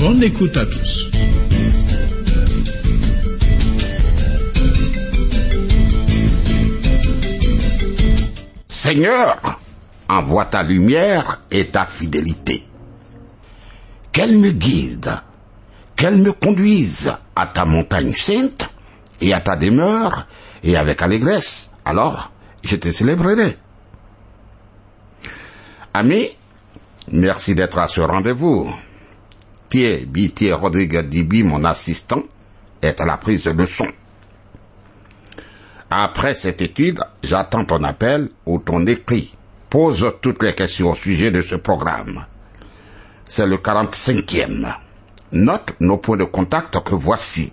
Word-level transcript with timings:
Bonne 0.00 0.22
écoute 0.22 0.56
à 0.56 0.64
tous. 0.64 1.10
Seigneur, 8.66 9.58
envoie 10.08 10.46
ta 10.46 10.62
lumière 10.62 11.42
et 11.50 11.66
ta 11.66 11.84
fidélité. 11.84 12.64
Qu'elle 14.10 14.38
me 14.38 14.52
guide, 14.52 15.12
qu'elle 15.96 16.16
me 16.16 16.32
conduise 16.32 17.12
à 17.36 17.46
ta 17.46 17.66
montagne 17.66 18.14
sainte 18.14 18.70
et 19.20 19.34
à 19.34 19.40
ta 19.40 19.54
demeure 19.54 20.26
et 20.64 20.78
avec 20.78 21.02
allégresse. 21.02 21.72
Alors, 21.84 22.32
je 22.62 22.76
te 22.76 22.90
célébrerai. 22.90 23.58
Amis, 25.92 26.30
merci 27.12 27.54
d'être 27.54 27.78
à 27.78 27.86
ce 27.86 28.00
rendez-vous. 28.00 28.72
Thier 29.70 30.04
Bitier 30.04 30.52
Rodriguez 30.52 31.04
Dibi, 31.04 31.44
mon 31.44 31.64
assistant, 31.64 32.24
est 32.82 33.00
à 33.00 33.06
la 33.06 33.16
prise 33.16 33.44
de 33.44 33.66
son. 33.66 33.86
Après 35.88 36.34
cette 36.34 36.60
étude, 36.60 37.00
j'attends 37.22 37.64
ton 37.64 37.82
appel 37.84 38.30
ou 38.46 38.58
ton 38.58 38.84
écrit. 38.86 39.32
Pose 39.70 40.12
toutes 40.20 40.42
les 40.42 40.54
questions 40.54 40.90
au 40.90 40.96
sujet 40.96 41.30
de 41.30 41.40
ce 41.40 41.54
programme. 41.54 42.26
C'est 43.26 43.46
le 43.46 43.58
45e. 43.58 44.74
Note 45.32 45.74
nos 45.78 45.98
points 45.98 46.16
de 46.16 46.24
contact 46.24 46.76
que 46.82 46.96
voici. 46.96 47.52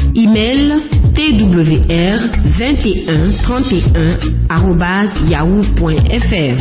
Email 0.15 0.71
twr 1.13 2.19
21 2.43 3.31
31 3.43 5.29
yahoo.fr. 5.29 6.57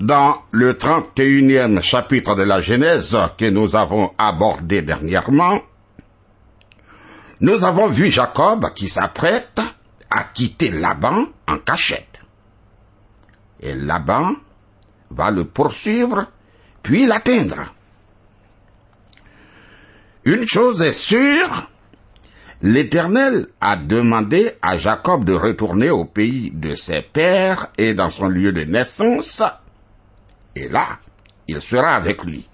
Dans 0.00 0.34
le 0.52 0.72
31e 0.72 1.82
chapitre 1.82 2.34
de 2.34 2.42
la 2.42 2.60
Genèse 2.60 3.14
que 3.36 3.50
nous 3.50 3.76
avons 3.76 4.10
abordé 4.16 4.80
dernièrement, 4.80 5.60
nous 7.40 7.64
avons 7.64 7.86
vu 7.86 8.10
Jacob 8.10 8.72
qui 8.74 8.88
s'apprête 8.88 9.60
à 10.10 10.24
quitter 10.24 10.70
Laban 10.70 11.26
en 11.46 11.58
cachette. 11.58 12.22
Et 13.60 13.74
Laban 13.74 14.34
va 15.10 15.30
le 15.30 15.44
poursuivre, 15.44 16.26
puis 16.82 17.06
l'atteindre. 17.06 17.72
Une 20.24 20.46
chose 20.46 20.82
est 20.82 20.92
sûre, 20.92 21.68
l'Éternel 22.60 23.46
a 23.60 23.76
demandé 23.76 24.52
à 24.62 24.76
Jacob 24.76 25.24
de 25.24 25.32
retourner 25.32 25.90
au 25.90 26.04
pays 26.04 26.50
de 26.50 26.74
ses 26.74 27.02
pères 27.02 27.68
et 27.78 27.94
dans 27.94 28.10
son 28.10 28.28
lieu 28.28 28.52
de 28.52 28.64
naissance, 28.64 29.42
et 30.54 30.68
là, 30.68 30.98
il 31.46 31.62
sera 31.62 31.94
avec 31.94 32.24
lui. 32.24 32.46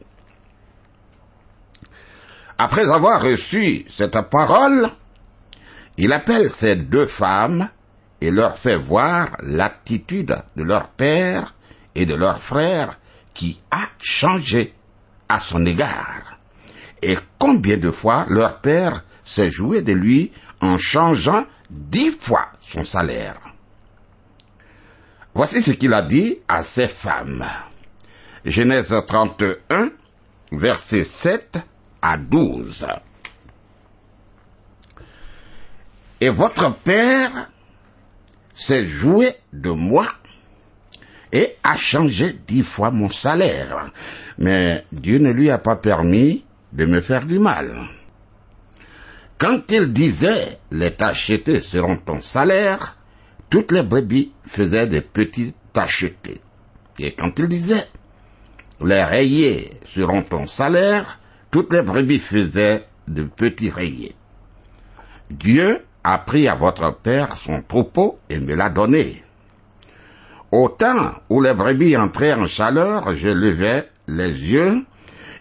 Après 2.59 2.89
avoir 2.89 3.21
reçu 3.21 3.85
cette 3.89 4.21
parole, 4.31 4.89
il 5.97 6.13
appelle 6.13 6.49
ces 6.49 6.77
deux 6.77 7.07
femmes 7.07 7.69
et 8.21 8.31
leur 8.31 8.57
fait 8.57 8.77
voir 8.77 9.37
l'attitude 9.41 10.37
de 10.57 10.63
leur 10.63 10.89
père 10.89 11.55
et 11.95 12.07
de 12.07 12.15
leur 12.15 12.41
frère 12.41 12.99
qui 13.33 13.61
a 13.71 13.89
changé 14.01 14.75
à 15.29 15.41
son 15.41 15.67
égard. 15.67 16.39
Et 17.03 17.17
combien 17.39 17.77
de 17.77 17.91
fois 17.91 18.27
leur 18.29 18.61
père 18.61 19.05
s'est 19.25 19.51
joué 19.51 19.83
de 19.83 19.93
lui 19.93 20.33
en 20.61 20.79
changeant 20.79 21.45
dix 21.71 22.13
fois 22.13 22.49
son 22.61 22.85
salaire. 22.85 23.41
Voici 25.35 25.61
ce 25.61 25.73
qu'il 25.73 25.93
a 25.93 26.03
dit 26.03 26.39
à 26.47 26.63
ces 26.63 26.87
femmes. 26.87 27.45
Genèse 28.45 28.97
31, 29.07 29.91
versets 30.53 31.05
7 31.05 31.59
à 32.05 32.19
12. 32.19 32.87
Et 36.21 36.29
votre 36.29 36.71
père 36.75 37.51
s'est 38.55 38.87
joué 38.87 39.31
de 39.55 39.71
moi 39.71 40.07
et 41.33 41.57
a 41.65 41.77
changé 41.79 42.39
dix 42.47 42.63
fois 42.63 42.91
mon 42.91 43.09
salaire. 43.09 43.91
Mais 44.37 44.85
Dieu 44.93 45.19
ne 45.19 45.33
lui 45.33 45.51
a 45.51 45.57
pas 45.57 45.77
permis 45.77 46.45
de 46.75 46.85
me 46.85 47.01
faire 47.01 47.25
du 47.25 47.39
mal. 47.39 47.75
Quand 49.39 49.73
il 49.73 49.93
disait 49.93 50.59
les 50.71 50.91
tachetés 50.91 51.63
seront 51.63 51.97
ton 51.97 52.21
salaire, 52.21 52.99
toutes 53.49 53.73
les 53.73 53.83
brebis 53.83 54.31
faisaient 54.45 54.87
des 54.87 55.01
petits 55.01 55.55
tachetés. 55.73 56.41
Et 56.99 57.13
quand 57.13 57.39
il 57.39 57.49
disait 57.49 57.89
les 58.85 59.03
rayés 59.03 59.71
seront 59.87 60.23
ton 60.23 60.47
salaire, 60.47 61.19
toutes 61.55 61.73
les 61.73 61.83
brebis 61.83 62.19
faisaient 62.19 62.85
de 63.07 63.23
petits 63.23 63.71
rayés. 63.71 64.17
Dieu 65.31 65.85
a 66.03 66.19
pris 66.19 66.49
à 66.49 66.57
votre 66.57 66.93
père 66.97 67.37
son 67.37 67.63
troupeau 67.63 68.19
et 68.29 68.41
me 68.41 68.57
l'a 68.57 68.71
donné. 68.71 69.23
Au 70.51 70.69
temps 70.69 71.13
où 71.31 71.41
les 71.41 71.55
brebis 71.55 71.97
entraient 71.97 72.35
en 72.35 72.49
chaleur, 72.49 73.15
je 73.15 73.29
levai 73.29 73.85
les 74.09 74.33
yeux 74.33 74.85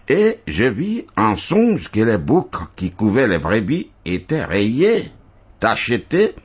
et 0.08 0.38
je 0.46 0.62
vis 0.62 1.04
en 1.16 1.36
songe 1.36 1.90
que 1.90 1.98
les 1.98 2.18
boucs 2.18 2.62
qui 2.76 2.92
couvaient 2.92 3.26
les 3.26 3.38
brebis 3.38 3.90
étaient 4.04 4.44
rayés, 4.44 5.10
tachetés 5.58 6.36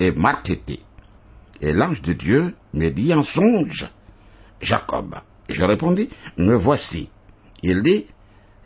et 0.00 0.10
marquetés. 0.10 0.80
Et 1.60 1.74
l'ange 1.74 2.00
de 2.00 2.14
Dieu 2.14 2.54
me 2.72 2.88
dit 2.88 3.12
en 3.12 3.24
songe, 3.24 3.90
Jacob. 4.62 5.16
Je 5.50 5.64
répondis, 5.66 6.08
me 6.38 6.54
voici. 6.54 7.10
Il 7.62 7.82
dit, 7.82 8.06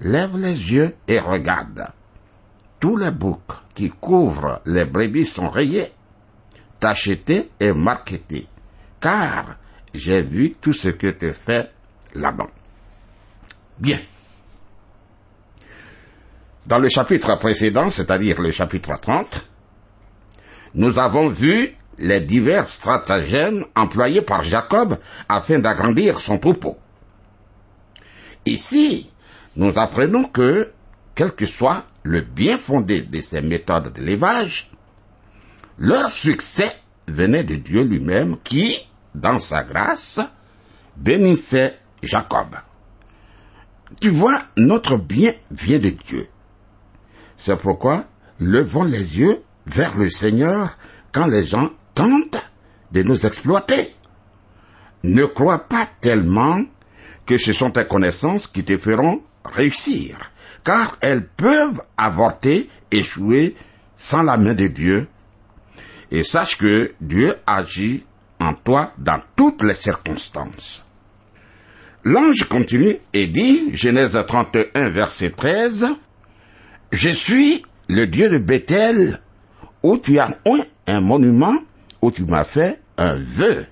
lève 0.02 0.36
les 0.36 0.72
yeux 0.72 0.94
et 1.08 1.18
regarde. 1.18 1.88
Tous 2.80 2.96
les 2.96 3.10
boucs 3.10 3.40
qui 3.74 3.90
couvrent 3.90 4.60
les 4.66 4.84
brebis 4.84 5.26
sont 5.26 5.48
rayés, 5.48 5.92
tachetés 6.80 7.50
et 7.60 7.72
marquetés, 7.72 8.46
car 9.00 9.56
j'ai 9.94 10.22
vu 10.22 10.54
tout 10.60 10.72
ce 10.72 10.88
que 10.88 11.08
te 11.08 11.32
fait 11.32 11.70
Laban. 12.14 12.48
Bien. 13.78 13.98
Dans 16.66 16.78
le 16.78 16.88
chapitre 16.88 17.36
précédent, 17.38 17.90
c'est-à-dire 17.90 18.40
le 18.40 18.50
chapitre 18.50 18.94
30, 19.00 19.48
nous 20.74 20.98
avons 20.98 21.28
vu 21.28 21.74
les 21.98 22.20
divers 22.20 22.68
stratagèmes 22.68 23.64
employés 23.74 24.22
par 24.22 24.42
Jacob 24.42 24.98
afin 25.28 25.58
d'agrandir 25.58 26.18
son 26.18 26.38
troupeau. 26.38 26.78
Ici, 28.44 29.11
nous 29.56 29.78
apprenons 29.78 30.24
que, 30.24 30.72
quel 31.14 31.32
que 31.32 31.46
soit 31.46 31.84
le 32.04 32.20
bien 32.20 32.58
fondé 32.58 33.02
de 33.02 33.20
ces 33.20 33.42
méthodes 33.42 33.92
d'élevage, 33.92 34.70
leur 35.78 36.10
succès 36.10 36.72
venait 37.08 37.44
de 37.44 37.56
Dieu 37.56 37.82
lui-même 37.82 38.36
qui, 38.42 38.88
dans 39.14 39.38
sa 39.38 39.62
grâce, 39.64 40.20
bénissait 40.96 41.78
Jacob. 42.02 42.56
Tu 44.00 44.08
vois, 44.08 44.38
notre 44.56 44.96
bien 44.96 45.32
vient 45.50 45.78
de 45.78 45.90
Dieu. 45.90 46.28
C'est 47.36 47.56
pourquoi 47.56 48.04
levons 48.38 48.84
les 48.84 49.18
yeux 49.18 49.42
vers 49.66 49.96
le 49.96 50.08
Seigneur 50.08 50.76
quand 51.12 51.26
les 51.26 51.46
gens 51.46 51.70
tentent 51.94 52.42
de 52.92 53.02
nous 53.02 53.26
exploiter. 53.26 53.94
Ne 55.02 55.24
crois 55.24 55.58
pas 55.58 55.86
tellement 56.00 56.62
que 57.26 57.38
ce 57.38 57.52
sont 57.52 57.70
tes 57.70 57.86
connaissances 57.86 58.46
qui 58.46 58.64
te 58.64 58.76
feront 58.78 59.22
réussir, 59.44 60.18
car 60.64 60.96
elles 61.00 61.26
peuvent 61.26 61.82
avorter, 61.96 62.68
échouer 62.90 63.54
sans 63.96 64.22
la 64.22 64.36
main 64.36 64.54
de 64.54 64.66
Dieu. 64.66 65.08
Et 66.10 66.24
sache 66.24 66.58
que 66.58 66.92
Dieu 67.00 67.36
agit 67.46 68.04
en 68.38 68.54
toi 68.54 68.92
dans 68.98 69.20
toutes 69.36 69.62
les 69.62 69.74
circonstances. 69.74 70.84
L'ange 72.04 72.44
continue 72.48 72.98
et 73.12 73.28
dit, 73.28 73.74
Genèse 73.76 74.18
31, 74.26 74.90
verset 74.90 75.30
13, 75.30 75.86
Je 76.90 77.08
suis 77.10 77.64
le 77.88 78.06
Dieu 78.06 78.28
de 78.28 78.38
Bethel, 78.38 79.20
où 79.82 79.96
tu 79.98 80.18
as 80.18 80.36
un 80.86 81.00
monument, 81.00 81.56
où 82.00 82.10
tu 82.10 82.24
m'as 82.24 82.44
fait 82.44 82.80
un 82.98 83.14
vœu. 83.14 83.66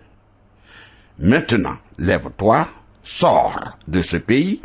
Maintenant, 1.19 1.77
lève-toi, 1.99 2.69
sors 3.03 3.77
de 3.89 4.01
ce 4.01 4.17
pays 4.17 4.63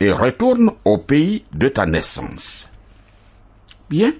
et 0.00 0.12
retourne 0.12 0.72
au 0.84 0.98
pays 0.98 1.44
de 1.52 1.68
ta 1.68 1.86
naissance. 1.86 2.68
Bien. 3.88 4.12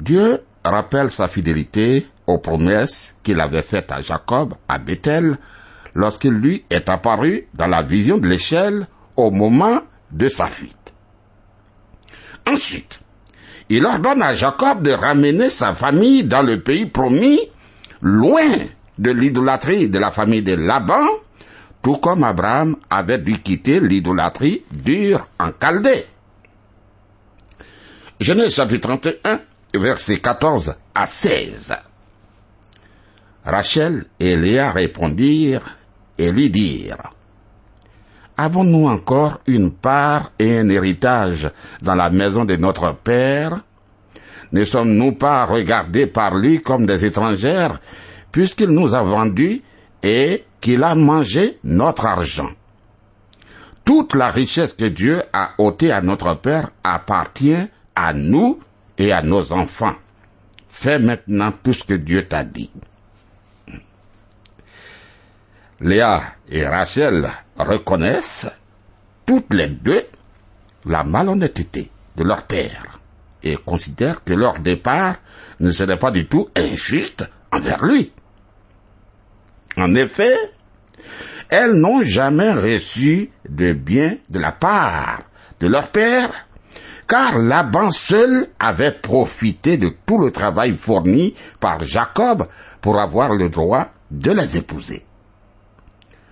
Dieu 0.00 0.42
rappelle 0.64 1.10
sa 1.10 1.28
fidélité 1.28 2.06
aux 2.26 2.38
promesses 2.38 3.14
qu'il 3.22 3.40
avait 3.40 3.62
faites 3.62 3.90
à 3.92 4.00
Jacob 4.02 4.54
à 4.66 4.78
Bethel 4.78 5.38
lorsqu'il 5.94 6.32
lui 6.32 6.64
est 6.68 6.88
apparu 6.88 7.48
dans 7.54 7.66
la 7.66 7.82
vision 7.82 8.18
de 8.18 8.26
l'échelle 8.28 8.86
au 9.16 9.30
moment 9.30 9.80
de 10.10 10.28
sa 10.28 10.46
fuite. 10.46 10.74
Ensuite, 12.46 13.00
il 13.68 13.84
ordonne 13.84 14.22
à 14.22 14.34
Jacob 14.34 14.82
de 14.82 14.92
ramener 14.92 15.50
sa 15.50 15.74
famille 15.74 16.24
dans 16.24 16.42
le 16.42 16.60
pays 16.60 16.86
promis, 16.86 17.40
loin 18.00 18.50
de 18.98 19.10
l'idolâtrie 19.10 19.88
de 19.88 19.98
la 19.98 20.10
famille 20.10 20.42
de 20.42 20.54
Laban, 20.54 21.06
tout 21.82 21.96
comme 21.96 22.24
Abraham 22.24 22.76
avait 22.90 23.18
dû 23.18 23.40
quitter 23.40 23.80
l'idolâtrie 23.80 24.64
dure 24.70 25.26
en 25.38 25.50
Chaldée. 25.60 26.06
Genèse 28.20 28.54
chapitre 28.54 28.88
31, 28.88 29.40
versets 29.74 30.18
14 30.18 30.74
à 30.94 31.06
16. 31.06 31.76
Rachel 33.44 34.06
et 34.18 34.36
Léa 34.36 34.72
répondirent 34.72 35.76
et 36.18 36.32
lui 36.32 36.50
dirent, 36.50 37.12
Avons-nous 38.36 38.86
encore 38.86 39.40
une 39.46 39.72
part 39.72 40.32
et 40.38 40.58
un 40.58 40.68
héritage 40.68 41.50
dans 41.82 41.94
la 41.94 42.08
maison 42.10 42.44
de 42.44 42.56
notre 42.56 42.94
Père? 42.94 43.60
Ne 44.52 44.64
sommes-nous 44.64 45.12
pas 45.12 45.44
regardés 45.44 46.06
par 46.06 46.36
lui 46.36 46.60
comme 46.60 46.86
des 46.86 47.04
étrangères, 47.04 47.80
puisqu'il 48.30 48.68
nous 48.68 48.94
a 48.94 49.02
vendus 49.02 49.62
et 50.02 50.44
qu'il 50.60 50.82
a 50.82 50.94
mangé 50.94 51.58
notre 51.64 52.06
argent 52.06 52.50
Toute 53.84 54.14
la 54.14 54.30
richesse 54.30 54.74
que 54.74 54.84
Dieu 54.84 55.22
a 55.32 55.52
ôtée 55.58 55.92
à 55.92 56.00
notre 56.00 56.34
Père 56.34 56.70
appartient 56.84 57.68
à 57.94 58.12
nous 58.12 58.60
et 58.98 59.12
à 59.12 59.22
nos 59.22 59.52
enfants. 59.52 59.94
Fais 60.68 60.98
maintenant 60.98 61.52
tout 61.62 61.72
ce 61.72 61.84
que 61.84 61.94
Dieu 61.94 62.26
t'a 62.28 62.44
dit. 62.44 62.70
Léa 65.80 66.20
et 66.48 66.66
Rachel 66.66 67.28
reconnaissent 67.56 68.50
toutes 69.24 69.54
les 69.54 69.68
deux 69.68 70.04
la 70.84 71.04
malhonnêteté 71.04 71.90
de 72.16 72.24
leur 72.24 72.46
père 72.46 73.00
et 73.42 73.56
considèrent 73.56 74.24
que 74.24 74.32
leur 74.32 74.58
départ 74.58 75.16
ne 75.60 75.70
serait 75.70 75.98
pas 75.98 76.10
du 76.10 76.26
tout 76.26 76.48
injuste 76.56 77.28
envers 77.52 77.84
lui. 77.84 78.12
En 79.76 79.94
effet, 79.94 80.36
elles 81.50 81.74
n'ont 81.74 82.02
jamais 82.02 82.52
reçu 82.52 83.30
de 83.48 83.72
bien 83.72 84.16
de 84.28 84.38
la 84.38 84.52
part 84.52 85.20
de 85.60 85.66
leur 85.66 85.88
père, 85.88 86.30
car 87.08 87.38
Laban 87.38 87.90
seul 87.90 88.48
avait 88.60 88.92
profité 88.92 89.78
de 89.78 89.90
tout 90.06 90.18
le 90.18 90.30
travail 90.30 90.76
fourni 90.76 91.34
par 91.58 91.82
Jacob 91.84 92.46
pour 92.80 93.00
avoir 93.00 93.34
le 93.34 93.48
droit 93.48 93.88
de 94.10 94.30
les 94.30 94.58
épouser. 94.58 95.04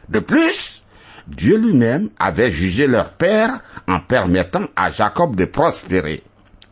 De 0.08 0.20
plus, 0.20 0.82
Dieu 1.26 1.56
lui-même 1.58 2.10
avait 2.18 2.52
jugé 2.52 2.86
leur 2.86 3.10
père 3.14 3.60
en 3.88 4.00
permettant 4.00 4.66
à 4.76 4.90
Jacob 4.90 5.34
de 5.34 5.44
prospérer 5.44 6.22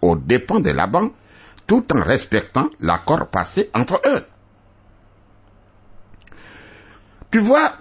aux 0.01 0.17
dépens 0.17 0.61
de 0.61 0.71
Laban, 0.71 1.11
tout 1.67 1.85
en 1.93 2.03
respectant 2.03 2.69
l'accord 2.81 3.27
passé 3.29 3.71
entre 3.75 4.01
eux. 4.07 4.25
Tu 7.35 7.41
vois, 7.41 7.73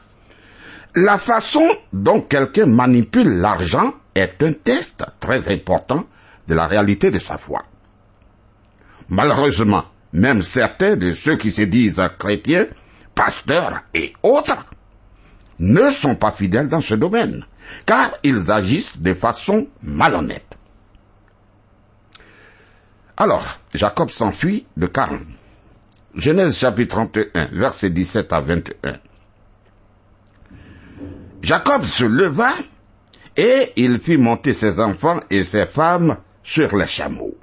la 0.96 1.20
façon 1.20 1.62
dont 1.94 2.22
quelqu'un 2.22 2.66
manipule 2.66 3.38
l'argent 3.38 3.94
est 4.16 4.42
un 4.42 4.52
test 4.52 5.06
très 5.20 5.54
important 5.54 6.08
de 6.48 6.56
la 6.56 6.66
réalité 6.66 7.12
de 7.12 7.20
sa 7.20 7.38
foi. 7.38 7.62
Malheureusement, 9.10 9.86
même 10.12 10.42
certains 10.42 10.96
de 10.96 11.14
ceux 11.14 11.36
qui 11.36 11.52
se 11.52 11.62
disent 11.62 12.02
chrétiens, 12.18 12.66
pasteurs 13.14 13.84
et 13.94 14.14
autres, 14.24 14.66
ne 15.60 15.92
sont 15.92 16.16
pas 16.16 16.32
fidèles 16.32 16.68
dans 16.68 16.82
ce 16.82 16.96
domaine, 16.96 17.46
car 17.86 18.10
ils 18.24 18.52
agissent 18.52 18.98
de 18.98 19.14
façon 19.14 19.68
malhonnête. 19.84 20.58
Alors, 23.18 23.60
Jacob 23.76 24.10
s'enfuit 24.10 24.66
de 24.78 24.88
Caron. 24.88 25.22
Genèse 26.16 26.58
chapitre 26.58 26.96
31, 26.96 27.50
verset 27.52 27.92
17 27.92 28.34
à 28.34 28.42
21. 28.42 28.98
Jacob 31.44 31.84
se 31.84 32.06
leva 32.06 32.54
et 33.36 33.74
il 33.76 34.00
fit 34.00 34.18
monter 34.18 34.54
ses 34.54 34.80
enfants 34.80 35.20
et 35.30 35.44
ses 35.44 35.66
femmes 35.66 36.16
sur 36.42 36.76
les 36.76 36.88
chameaux. 36.88 37.36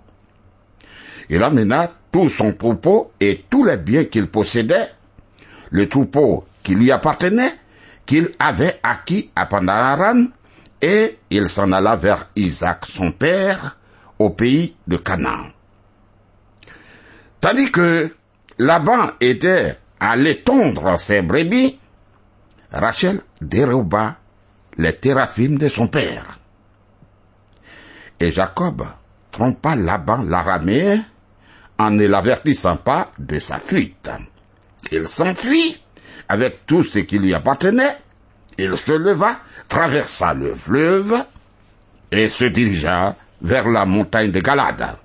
Il 1.29 1.43
amena 1.43 1.93
tout 2.11 2.31
son 2.31 2.55
troupeau 2.55 3.13
et 3.21 3.45
tous 3.49 3.65
les 3.65 3.77
biens 3.77 4.05
qu'il 4.05 4.29
possédait, 4.29 4.89
le 5.71 5.89
troupeau 5.89 6.47
qui 6.63 6.75
lui 6.75 6.91
appartenait, 6.91 7.53
qu'il 8.07 8.31
avait 8.39 8.81
acquis 8.83 9.31
à 9.37 9.47
Pandararan, 9.47 10.27
et 10.81 11.19
il 11.29 11.49
s'en 11.49 11.71
alla 11.71 11.95
vers 11.95 12.29
Isaac 12.37 12.87
son 12.87 13.13
père, 13.13 13.79
au 14.19 14.31
pays 14.31 14.75
de 14.87 14.97
Canaan. 14.97 15.49
Tandis 17.41 17.71
que 17.71 18.15
Laban 18.59 19.11
était 19.21 19.79
allé 20.01 20.37
tondre 20.39 20.99
ses 20.99 21.23
brebis, 21.23 21.79
Rachel 22.73 23.23
déroba 23.41 24.17
les 24.77 24.97
théraphim 24.97 25.57
de 25.59 25.69
son 25.69 25.89
père. 25.89 26.39
Et 28.19 28.31
Jacob 28.31 28.87
trompa 29.31 29.77
Laban 29.77 30.23
l'araméen 30.23 31.05
en 31.79 31.91
ne 31.91 32.07
l'avertissant 32.07 32.77
pas 32.77 33.11
de 33.19 33.39
sa 33.39 33.59
fuite. 33.59 34.11
Il 34.93 35.09
s'enfuit 35.09 35.81
avec 36.29 36.67
tout 36.67 36.83
ce 36.83 37.01
qui 37.01 37.19
lui 37.19 37.35
appartenait, 37.35 37.97
il 38.59 38.77
se 38.77 38.93
leva, 38.93 39.39
traversa 39.69 40.35
le 40.35 40.55
fleuve 40.55 41.25
et 42.13 42.29
se 42.29 42.45
dirigea 42.45 43.17
vers 43.43 43.69
la 43.69 43.85
montagne 43.87 44.31
de 44.31 44.41
Galade. 44.41 44.97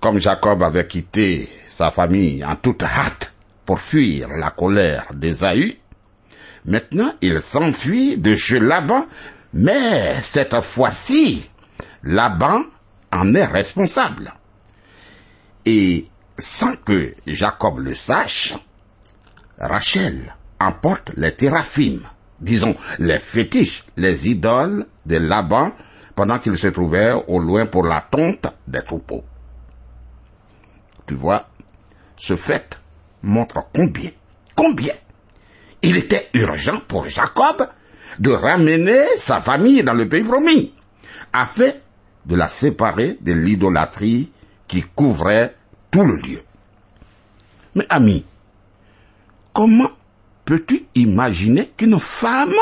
Comme 0.00 0.18
Jacob 0.18 0.62
avait 0.62 0.86
quitté 0.86 1.48
sa 1.68 1.90
famille 1.90 2.44
en 2.44 2.56
toute 2.56 2.82
hâte 2.82 3.31
pour 3.64 3.80
fuir 3.80 4.28
la 4.28 4.50
colère 4.50 5.06
d'Ésaü, 5.14 5.78
maintenant 6.64 7.12
il 7.20 7.40
s'enfuit 7.40 8.18
de 8.18 8.34
chez 8.34 8.58
Laban, 8.58 9.06
mais 9.52 10.22
cette 10.22 10.60
fois-ci, 10.60 11.48
Laban 12.02 12.62
en 13.12 13.34
est 13.34 13.44
responsable. 13.44 14.32
Et 15.64 16.06
sans 16.38 16.74
que 16.76 17.14
Jacob 17.26 17.78
le 17.78 17.94
sache, 17.94 18.54
Rachel 19.58 20.34
emporte 20.58 21.12
les 21.16 21.32
théraphim, 21.32 22.00
disons 22.40 22.74
les 22.98 23.18
fétiches, 23.18 23.84
les 23.96 24.28
idoles 24.28 24.86
de 25.06 25.18
Laban, 25.18 25.72
pendant 26.14 26.38
qu'il 26.38 26.56
se 26.56 26.66
trouvait 26.68 27.12
au 27.26 27.38
loin 27.38 27.66
pour 27.66 27.84
la 27.84 28.00
tonte 28.00 28.46
des 28.66 28.82
troupeaux. 28.82 29.24
Tu 31.06 31.14
vois, 31.14 31.48
ce 32.16 32.34
fait 32.36 32.81
montre 33.22 33.68
combien, 33.74 34.10
combien 34.54 34.94
il 35.82 35.96
était 35.96 36.28
urgent 36.34 36.80
pour 36.86 37.08
Jacob 37.08 37.68
de 38.18 38.30
ramener 38.30 39.04
sa 39.16 39.40
famille 39.40 39.82
dans 39.82 39.94
le 39.94 40.08
pays 40.08 40.24
promis, 40.24 40.72
afin 41.32 41.70
de 42.26 42.36
la 42.36 42.48
séparer 42.48 43.18
de 43.20 43.32
l'idolâtrie 43.32 44.30
qui 44.68 44.84
couvrait 44.94 45.56
tout 45.90 46.04
le 46.04 46.16
lieu. 46.16 46.40
Mais 47.74 47.86
ami, 47.88 48.24
comment 49.52 49.90
peux-tu 50.44 50.86
imaginer 50.94 51.72
qu'une 51.76 51.98
femme 51.98 52.54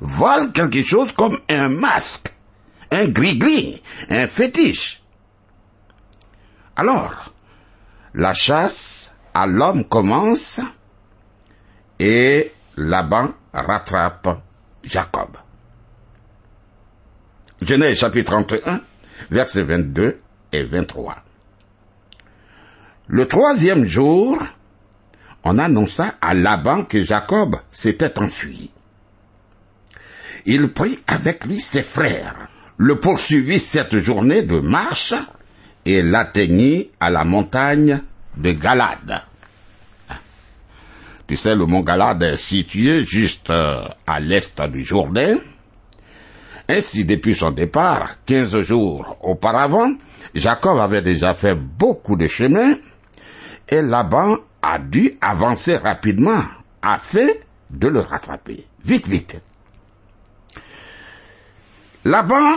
vole 0.00 0.52
quelque 0.52 0.82
chose 0.82 1.12
comme 1.12 1.38
un 1.48 1.68
masque, 1.68 2.34
un 2.90 3.06
gris-gris, 3.06 3.82
un 4.10 4.26
fétiche? 4.26 5.02
Alors, 6.76 7.32
la 8.12 8.34
chasse 8.34 9.13
à 9.34 9.46
l'homme 9.46 9.84
commence 9.84 10.60
et 11.98 12.52
Laban 12.76 13.30
rattrape 13.52 14.40
Jacob. 14.84 15.36
Genèse 17.60 17.98
chapitre 17.98 18.32
31, 18.32 18.80
versets 19.30 19.62
22 19.62 20.20
et 20.52 20.62
23. 20.64 21.16
Le 23.08 23.26
troisième 23.26 23.86
jour, 23.86 24.42
on 25.42 25.58
annonça 25.58 26.14
à 26.20 26.34
Laban 26.34 26.84
que 26.84 27.02
Jacob 27.02 27.56
s'était 27.70 28.18
enfui. 28.18 28.70
Il 30.46 30.68
prit 30.72 30.98
avec 31.06 31.44
lui 31.44 31.60
ses 31.60 31.82
frères, 31.82 32.48
le 32.76 32.96
poursuivit 33.00 33.58
cette 33.58 33.98
journée 33.98 34.42
de 34.42 34.60
marche 34.60 35.14
et 35.84 36.02
l'atteignit 36.02 36.90
à 37.00 37.10
la 37.10 37.24
montagne 37.24 38.00
de 38.36 38.52
Galade. 38.52 39.22
Tu 41.26 41.36
sais, 41.36 41.54
le 41.54 41.66
mont 41.66 41.80
Galade 41.80 42.22
est 42.22 42.36
situé 42.36 43.04
juste 43.04 43.50
euh, 43.50 43.86
à 44.06 44.20
l'est 44.20 44.60
du 44.62 44.84
Jourdain. 44.84 45.38
Ainsi, 46.68 47.04
depuis 47.04 47.34
son 47.34 47.50
départ, 47.50 48.24
quinze 48.24 48.60
jours 48.62 49.16
auparavant, 49.22 49.92
Jacob 50.34 50.78
avait 50.78 51.02
déjà 51.02 51.34
fait 51.34 51.54
beaucoup 51.54 52.16
de 52.16 52.26
chemin 52.26 52.74
et 53.68 53.82
Laban 53.82 54.36
a 54.62 54.78
dû 54.78 55.16
avancer 55.20 55.76
rapidement 55.76 56.42
afin 56.82 57.28
de 57.70 57.88
le 57.88 58.00
rattraper. 58.00 58.66
Vite, 58.84 59.08
vite. 59.08 59.40
Laban 62.04 62.56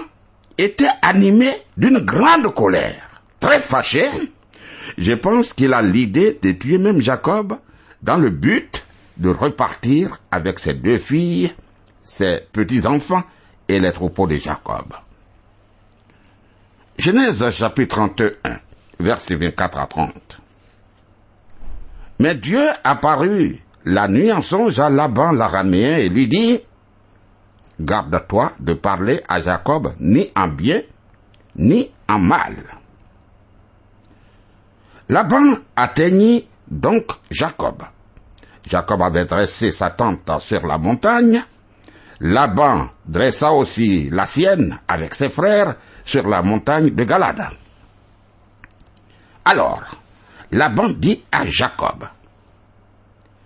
était 0.58 0.90
animé 1.02 1.50
d'une 1.78 2.00
grande 2.00 2.54
colère, 2.54 3.22
très 3.40 3.62
fâché. 3.62 4.04
Je 4.98 5.14
pense 5.14 5.54
qu'il 5.54 5.74
a 5.74 5.82
l'idée 5.82 6.40
de 6.42 6.52
tuer 6.52 6.78
même 6.78 7.02
Jacob 7.02 7.58
dans 8.02 8.18
le 8.18 8.30
but 8.30 8.86
de 9.18 9.30
repartir 9.30 10.20
avec 10.32 10.60
ses 10.60 10.74
deux 10.74 10.98
filles, 10.98 11.54
ses 12.04 12.42
petits-enfants 12.52 13.24
et 13.68 13.80
les 13.80 13.92
troupeaux 13.92 14.28
de 14.28 14.38
Jacob. 14.38 14.94
Genèse 16.98 17.50
chapitre 17.52 17.96
31, 17.98 18.60
versets 19.00 19.36
24 19.36 19.78
à 19.78 19.88
30. 19.88 20.40
Mais 22.20 22.36
Dieu 22.36 22.64
apparut 22.84 23.60
la 23.86 24.08
nuit 24.08 24.32
en 24.32 24.42
songe 24.42 24.80
à 24.80 24.90
Laban 24.90 25.32
l'araméen 25.32 25.98
et 25.98 26.10
lui 26.10 26.28
dit, 26.28 26.60
Garde-toi 27.80 28.54
de 28.60 28.74
parler 28.74 29.22
à 29.28 29.40
Jacob 29.40 29.94
ni 30.00 30.32
en 30.36 30.48
bien, 30.48 30.82
ni 31.56 31.92
en 32.08 32.18
mal. 32.18 32.56
Laban 35.10 35.60
atteignit 35.76 36.48
donc 36.68 37.06
Jacob. 37.32 37.84
Jacob 38.70 39.02
avait 39.02 39.26
dressé 39.26 39.72
sa 39.72 39.90
tente 39.92 40.30
sur 40.40 40.68
la 40.68 40.78
montagne. 40.78 41.44
Laban 42.20 42.90
dressa 43.06 43.52
aussi 43.54 44.10
la 44.10 44.26
sienne 44.26 44.80
avec 44.88 45.16
ses 45.16 45.30
frères 45.30 45.76
sur 46.04 46.28
la 46.28 46.42
montagne 46.42 46.90
de 46.90 47.04
Galade. 47.04 47.48
Alors, 49.46 49.84
Laban 50.52 50.90
dit 50.90 51.24
à 51.32 51.46
Jacob, 51.46 52.06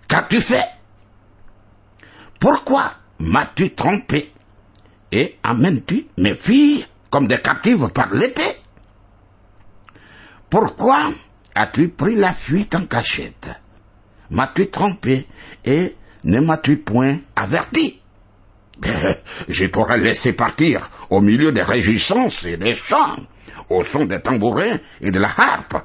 Qu'as-tu 0.08 0.42
fait? 0.42 0.68
Pourquoi 2.40 2.92
m'as-tu 3.20 3.76
trompé? 3.76 4.34
Et 5.12 5.38
amènes-tu 5.44 6.08
mes 6.18 6.34
filles 6.36 6.86
comme 7.10 7.28
des 7.28 7.38
captives 7.38 7.90
par 7.90 8.12
l'épée 8.14 8.58
Pourquoi 10.50 11.12
as-tu 11.56 11.90
pris 11.90 12.16
la 12.16 12.34
fuite 12.34 12.76
en 12.76 12.86
cachette? 12.86 13.52
M'as-tu 14.30 14.70
trompé? 14.70 15.28
Et 15.66 15.96
ne 16.24 16.40
m'as-tu 16.40 16.78
point 16.78 17.18
averti? 17.36 18.02
Je 19.48 19.66
t'aurais 19.66 19.98
laissé 19.98 20.34
partir 20.34 20.90
au 21.10 21.22
milieu 21.22 21.52
des 21.52 21.62
réjouissances 21.62 22.46
et 22.46 22.58
des 22.58 22.76
chants, 22.76 23.18
au 23.70 23.84
son 23.84 24.06
des 24.06 24.22
tambourins 24.22 24.80
et 25.02 25.12
de 25.12 25.20
la 25.20 25.30
harpe. 25.36 25.78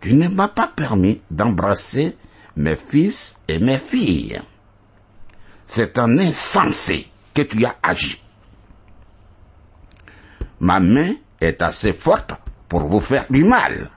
Tu 0.00 0.14
ne 0.14 0.28
m'as 0.28 0.48
pas 0.48 0.68
permis 0.68 1.20
d'embrasser 1.30 2.16
mes 2.56 2.76
fils 2.76 3.36
et 3.48 3.58
mes 3.58 3.78
filles. 3.78 4.40
C'est 5.66 5.98
un 5.98 6.18
insensé 6.18 7.06
que 7.34 7.42
tu 7.42 7.64
as 7.64 7.76
agi. 7.82 8.20
Ma 10.60 10.80
main 10.80 11.14
est 11.40 11.62
assez 11.62 11.92
forte 11.92 12.32
pour 12.70 12.84
vous 12.84 13.00
faire 13.00 13.26
du 13.28 13.44
mal. 13.44 13.90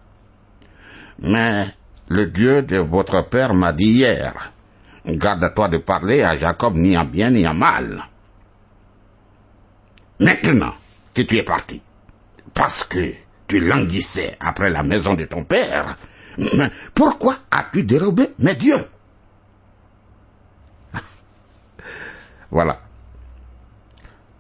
Mais 1.19 1.67
le 2.09 2.25
Dieu 2.25 2.63
de 2.63 2.77
votre 2.77 3.21
père 3.29 3.53
m'a 3.53 3.71
dit 3.71 3.85
hier, 3.85 4.51
garde-toi 5.05 5.69
de 5.69 5.77
parler 5.77 6.23
à 6.23 6.35
Jacob 6.35 6.75
ni 6.75 6.97
en 6.97 7.05
bien 7.05 7.29
ni 7.29 7.47
en 7.47 7.53
mal. 7.53 8.03
Maintenant 10.19 10.73
que 11.13 11.21
tu 11.21 11.37
es 11.37 11.43
parti, 11.43 11.81
parce 12.53 12.83
que 12.83 13.13
tu 13.47 13.61
languissais 13.61 14.35
après 14.39 14.71
la 14.71 14.81
maison 14.81 15.13
de 15.13 15.25
ton 15.25 15.43
père, 15.45 15.95
pourquoi 16.95 17.37
as-tu 17.51 17.83
dérobé 17.83 18.33
mes 18.39 18.55
dieux? 18.55 18.83
Voilà. 22.49 22.81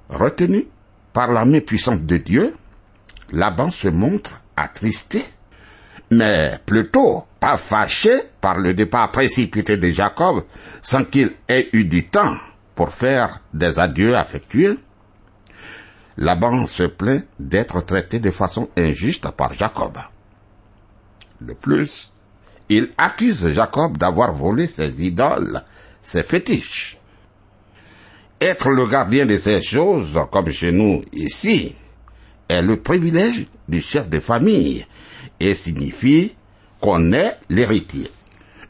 Retenu 0.09 0.67
par 1.11 1.31
la 1.31 1.45
main 1.45 1.59
puissante 1.59 2.05
de 2.05 2.17
Dieu, 2.17 2.55
Laban 3.33 3.71
se 3.71 3.87
montre 3.87 4.41
attristé, 4.55 5.23
mais 6.11 6.59
plutôt 6.67 7.25
pas 7.39 7.57
fâché 7.57 8.11
par 8.39 8.59
le 8.59 8.75
départ 8.75 9.11
précipité 9.11 9.75
de 9.77 9.89
Jacob 9.89 10.43
sans 10.83 11.03
qu'il 11.03 11.31
ait 11.47 11.67
eu 11.73 11.83
du 11.83 12.07
temps 12.07 12.37
pour 12.75 12.93
faire 12.93 13.41
des 13.51 13.79
adieux 13.79 14.15
affectueux. 14.15 14.79
Laban 16.17 16.67
se 16.67 16.83
plaint 16.83 17.25
d'être 17.39 17.81
traité 17.81 18.19
de 18.19 18.29
façon 18.29 18.69
injuste 18.77 19.31
par 19.31 19.53
Jacob. 19.53 19.97
De 21.41 21.53
plus, 21.53 22.13
il 22.69 22.89
accuse 22.99 23.47
Jacob 23.49 23.97
d'avoir 23.97 24.31
volé 24.31 24.67
ses 24.67 25.03
idoles, 25.03 25.63
ses 26.03 26.21
fétiches. 26.21 26.99
Être 28.39 28.69
le 28.69 28.85
gardien 28.85 29.25
de 29.25 29.37
ces 29.37 29.63
choses, 29.63 30.19
comme 30.31 30.51
chez 30.51 30.71
nous 30.71 31.01
ici, 31.13 31.75
est 32.49 32.61
le 32.61 32.77
privilège 32.77 33.47
du 33.67 33.81
chef 33.81 34.09
de 34.09 34.19
famille 34.19 34.85
et 35.39 35.53
signifie 35.53 36.35
qu'on 36.79 37.13
est 37.13 37.37
l'héritier. 37.49 38.11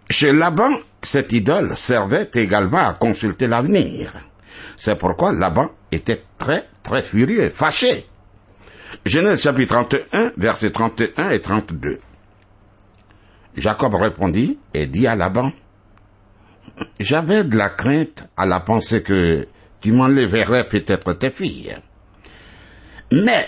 Chez 0.10 0.32
Laban, 0.32 0.72
cette 1.02 1.32
idole 1.34 1.76
servait 1.76 2.30
également 2.36 2.88
à 2.88 2.94
consulter 2.94 3.48
l'avenir. 3.48 4.14
C'est 4.78 4.98
pourquoi 4.98 5.34
Laban 5.34 5.70
était 5.92 6.24
très, 6.38 6.68
très 6.84 7.02
furieux, 7.02 7.50
fâché. 7.50 8.06
Genèse 9.06 9.42
chapitre 9.42 9.74
31, 9.74 10.34
versets 10.38 10.72
31 10.72 11.30
et 11.30 11.40
32. 11.40 12.00
Jacob 13.58 13.96
répondit 13.96 14.60
et 14.74 14.86
dit 14.88 15.08
à 15.08 15.16
Laban, 15.16 15.52
J'avais 17.00 17.44
de 17.44 17.58
la 17.58 17.70
crainte 17.70 18.28
à 18.38 18.46
la 18.46 18.60
pensée 18.60 19.04
que 19.04 19.48
tu 19.82 19.92
m'enlèverais 19.92 20.68
peut-être 20.68 21.14
tes 21.14 21.30
filles. 21.30 21.78
Mais 23.12 23.48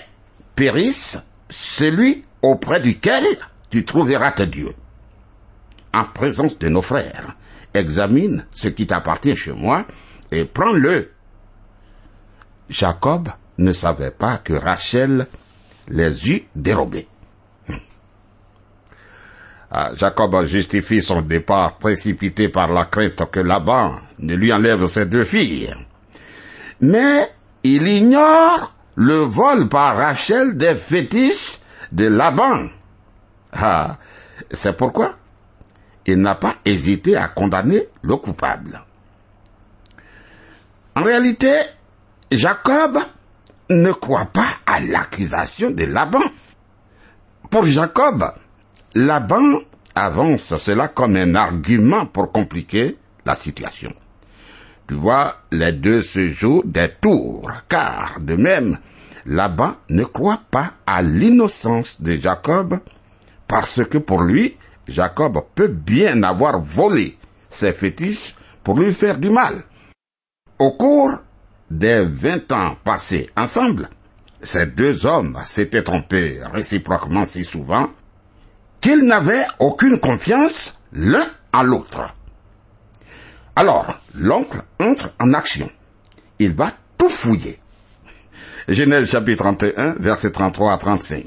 périsse 0.55 1.19
celui 1.49 2.23
auprès 2.41 2.79
duquel 2.79 3.25
tu 3.69 3.85
trouveras 3.85 4.31
tes 4.31 4.47
dieux. 4.47 4.73
En 5.93 6.05
présence 6.05 6.57
de 6.59 6.69
nos 6.69 6.81
frères, 6.81 7.35
examine 7.73 8.45
ce 8.51 8.67
qui 8.67 8.87
t'appartient 8.87 9.35
chez 9.35 9.51
moi 9.53 9.85
et 10.31 10.45
prends-le. 10.45 11.11
Jacob 12.69 13.29
ne 13.57 13.71
savait 13.71 14.11
pas 14.11 14.37
que 14.37 14.53
Rachel 14.53 15.27
les 15.87 16.31
eut 16.31 16.43
dérobés. 16.55 17.07
Ah, 19.71 19.91
Jacob 19.95 20.45
justifie 20.45 21.01
son 21.01 21.21
départ 21.21 21.77
précipité 21.77 22.49
par 22.49 22.71
la 22.71 22.85
crainte 22.85 23.29
que 23.31 23.39
Laban 23.39 23.99
ne 24.19 24.35
lui 24.35 24.53
enlève 24.53 24.85
ses 24.85 25.05
deux 25.05 25.23
filles. 25.23 25.73
Mais 26.79 27.29
il 27.63 27.87
ignore 27.87 28.74
le 28.95 29.15
vol 29.15 29.67
par 29.67 29.97
Rachel 29.97 30.57
des 30.57 30.75
fétiches 30.75 31.59
de 31.91 32.07
Laban. 32.07 32.67
Ah, 33.53 33.97
c'est 34.51 34.75
pourquoi 34.75 35.15
il 36.05 36.21
n'a 36.21 36.35
pas 36.35 36.55
hésité 36.65 37.15
à 37.15 37.27
condamner 37.27 37.87
le 38.01 38.15
coupable. 38.17 38.83
En 40.95 41.03
réalité, 41.03 41.53
Jacob 42.31 42.99
ne 43.69 43.91
croit 43.91 44.27
pas 44.31 44.47
à 44.65 44.79
l'accusation 44.79 45.71
de 45.71 45.85
Laban. 45.85 46.21
pour 47.49 47.65
Jacob, 47.65 48.31
Laban 48.93 49.59
avance 49.95 50.57
cela 50.57 50.87
comme 50.89 51.15
un 51.15 51.35
argument 51.35 52.05
pour 52.05 52.31
compliquer 52.31 52.97
la 53.25 53.35
situation. 53.35 53.93
Tu 54.87 54.93
vois, 54.93 55.35
les 55.51 55.71
deux 55.71 56.01
se 56.01 56.27
jouent 56.27 56.63
des 56.65 56.89
tours, 57.01 57.51
car 57.67 58.19
de 58.19 58.35
même, 58.35 58.77
Laban 59.25 59.73
ne 59.89 60.03
croit 60.03 60.41
pas 60.51 60.73
à 60.85 61.01
l'innocence 61.01 62.01
de 62.01 62.13
Jacob, 62.13 62.79
parce 63.47 63.83
que 63.85 63.97
pour 63.97 64.21
lui, 64.21 64.57
Jacob 64.87 65.41
peut 65.55 65.67
bien 65.67 66.21
avoir 66.23 66.61
volé 66.61 67.17
ses 67.49 67.73
fétiches 67.73 68.35
pour 68.63 68.79
lui 68.79 68.93
faire 68.93 69.17
du 69.17 69.29
mal. 69.29 69.63
Au 70.59 70.71
cours 70.71 71.13
des 71.71 72.05
vingt 72.05 72.51
ans 72.51 72.77
passés 72.83 73.29
ensemble, 73.35 73.89
ces 74.41 74.67
deux 74.67 75.05
hommes 75.07 75.37
s'étaient 75.45 75.83
trompés 75.83 76.39
réciproquement 76.53 77.25
si 77.25 77.43
souvent 77.43 77.89
qu'ils 78.79 79.03
n'avaient 79.03 79.47
aucune 79.59 79.99
confiance 79.99 80.77
l'un 80.93 81.25
à 81.51 81.63
l'autre. 81.63 82.14
Alors, 83.55 83.99
l'oncle 84.15 84.61
entre 84.79 85.13
en 85.19 85.33
action. 85.33 85.69
Il 86.39 86.53
va 86.53 86.71
tout 86.97 87.09
fouiller. 87.09 87.59
Genèse 88.67 89.11
chapitre 89.11 89.43
31, 89.43 89.95
verset 89.99 90.31
33 90.31 90.73
à 90.73 90.77
35. 90.77 91.25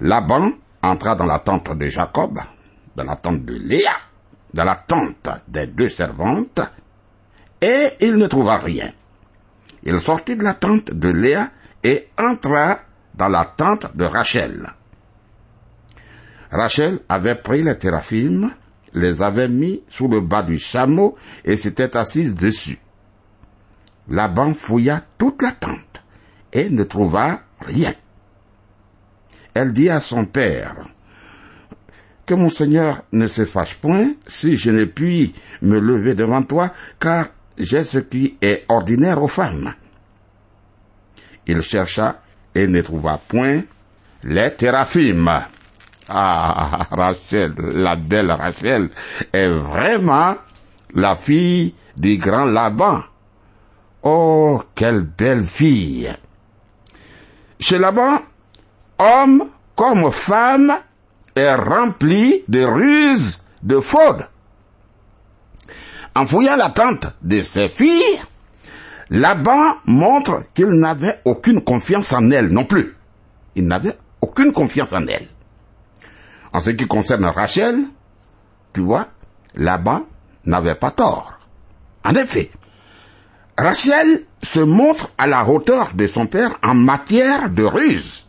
Laban 0.00 0.52
entra 0.82 1.16
dans 1.16 1.26
la 1.26 1.38
tente 1.40 1.76
de 1.76 1.88
Jacob, 1.88 2.38
dans 2.94 3.04
la 3.04 3.16
tente 3.16 3.44
de 3.44 3.54
Léa, 3.54 3.96
dans 4.52 4.64
la 4.64 4.76
tente 4.76 5.28
des 5.48 5.66
deux 5.66 5.88
servantes, 5.88 6.60
et 7.60 7.94
il 8.00 8.16
ne 8.16 8.26
trouva 8.26 8.58
rien. 8.58 8.92
Il 9.82 9.98
sortit 9.98 10.36
de 10.36 10.44
la 10.44 10.54
tente 10.54 10.92
de 10.92 11.08
Léa 11.08 11.50
et 11.82 12.08
entra 12.18 12.80
dans 13.14 13.28
la 13.28 13.46
tente 13.46 13.96
de 13.96 14.04
Rachel. 14.04 14.72
Rachel 16.50 17.00
avait 17.08 17.34
pris 17.34 17.62
les 17.62 17.78
téraphimes, 17.78 18.54
les 18.94 19.22
avait 19.22 19.48
mis 19.48 19.82
sous 19.88 20.08
le 20.08 20.20
bas 20.20 20.42
du 20.42 20.58
chameau 20.58 21.16
et 21.44 21.56
s'était 21.56 21.96
assise 21.96 22.34
dessus. 22.34 22.78
Laban 24.08 24.54
fouilla 24.54 25.02
toute 25.18 25.42
la 25.42 25.52
tente 25.52 26.02
et 26.52 26.70
ne 26.70 26.84
trouva 26.84 27.40
rien. 27.60 27.94
Elle 29.54 29.72
dit 29.72 29.88
à 29.88 30.00
son 30.00 30.24
père, 30.24 30.76
que 32.26 32.34
mon 32.34 32.50
Seigneur 32.50 33.02
ne 33.12 33.26
se 33.26 33.44
fâche 33.44 33.76
point 33.76 34.14
si 34.26 34.56
je 34.56 34.70
ne 34.70 34.84
puis 34.84 35.34
me 35.62 35.78
lever 35.78 36.14
devant 36.14 36.42
toi, 36.42 36.72
car 36.98 37.28
j'ai 37.58 37.84
ce 37.84 37.98
qui 37.98 38.36
est 38.40 38.64
ordinaire 38.68 39.22
aux 39.22 39.28
femmes. 39.28 39.74
Il 41.46 41.60
chercha 41.60 42.22
et 42.54 42.66
ne 42.66 42.80
trouva 42.80 43.20
point 43.28 43.62
les 44.22 44.54
téraphimes. 44.54 45.30
Ah, 46.08 46.86
Rachel, 46.90 47.54
la 47.74 47.96
belle 47.96 48.30
Rachel, 48.30 48.90
est 49.32 49.48
vraiment 49.48 50.36
la 50.94 51.16
fille 51.16 51.74
du 51.96 52.18
grand 52.18 52.44
Laban. 52.44 53.02
Oh, 54.02 54.62
quelle 54.74 55.02
belle 55.02 55.44
fille. 55.44 56.14
Chez 57.58 57.78
Laban, 57.78 58.18
homme 58.98 59.48
comme 59.74 60.10
femme 60.12 60.72
est 61.34 61.54
rempli 61.54 62.44
de 62.48 62.64
ruses, 62.64 63.42
de 63.62 63.80
fraude. 63.80 64.28
En 66.14 66.26
fouillant 66.26 66.56
la 66.56 66.68
tente 66.68 67.16
de 67.22 67.42
ses 67.42 67.68
filles, 67.68 68.20
Laban 69.10 69.76
montre 69.86 70.42
qu'il 70.54 70.70
n'avait 70.70 71.20
aucune 71.24 71.62
confiance 71.62 72.12
en 72.12 72.30
elle 72.30 72.48
non 72.48 72.66
plus. 72.66 72.96
Il 73.56 73.66
n'avait 73.66 73.96
aucune 74.20 74.52
confiance 74.52 74.92
en 74.92 75.06
elle. 75.06 75.28
En 76.54 76.60
ce 76.60 76.70
qui 76.70 76.86
concerne 76.86 77.24
Rachel, 77.26 77.84
tu 78.72 78.80
vois, 78.80 79.08
Laban 79.56 80.06
n'avait 80.44 80.76
pas 80.76 80.92
tort. 80.92 81.32
En 82.04 82.14
effet, 82.14 82.50
Rachel 83.58 84.24
se 84.40 84.60
montre 84.60 85.10
à 85.18 85.26
la 85.26 85.44
hauteur 85.48 85.94
de 85.94 86.06
son 86.06 86.28
père 86.28 86.56
en 86.62 86.74
matière 86.74 87.50
de 87.50 87.64
ruse. 87.64 88.28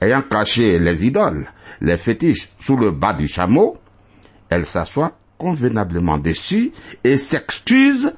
Ayant 0.00 0.22
caché 0.22 0.78
les 0.78 1.06
idoles, 1.06 1.46
les 1.82 1.98
fétiches 1.98 2.48
sous 2.58 2.76
le 2.76 2.90
bas 2.90 3.12
du 3.12 3.28
chameau, 3.28 3.76
elle 4.48 4.64
s'assoit 4.64 5.12
convenablement 5.36 6.16
dessus 6.16 6.72
et 7.04 7.18
s'excuse 7.18 8.14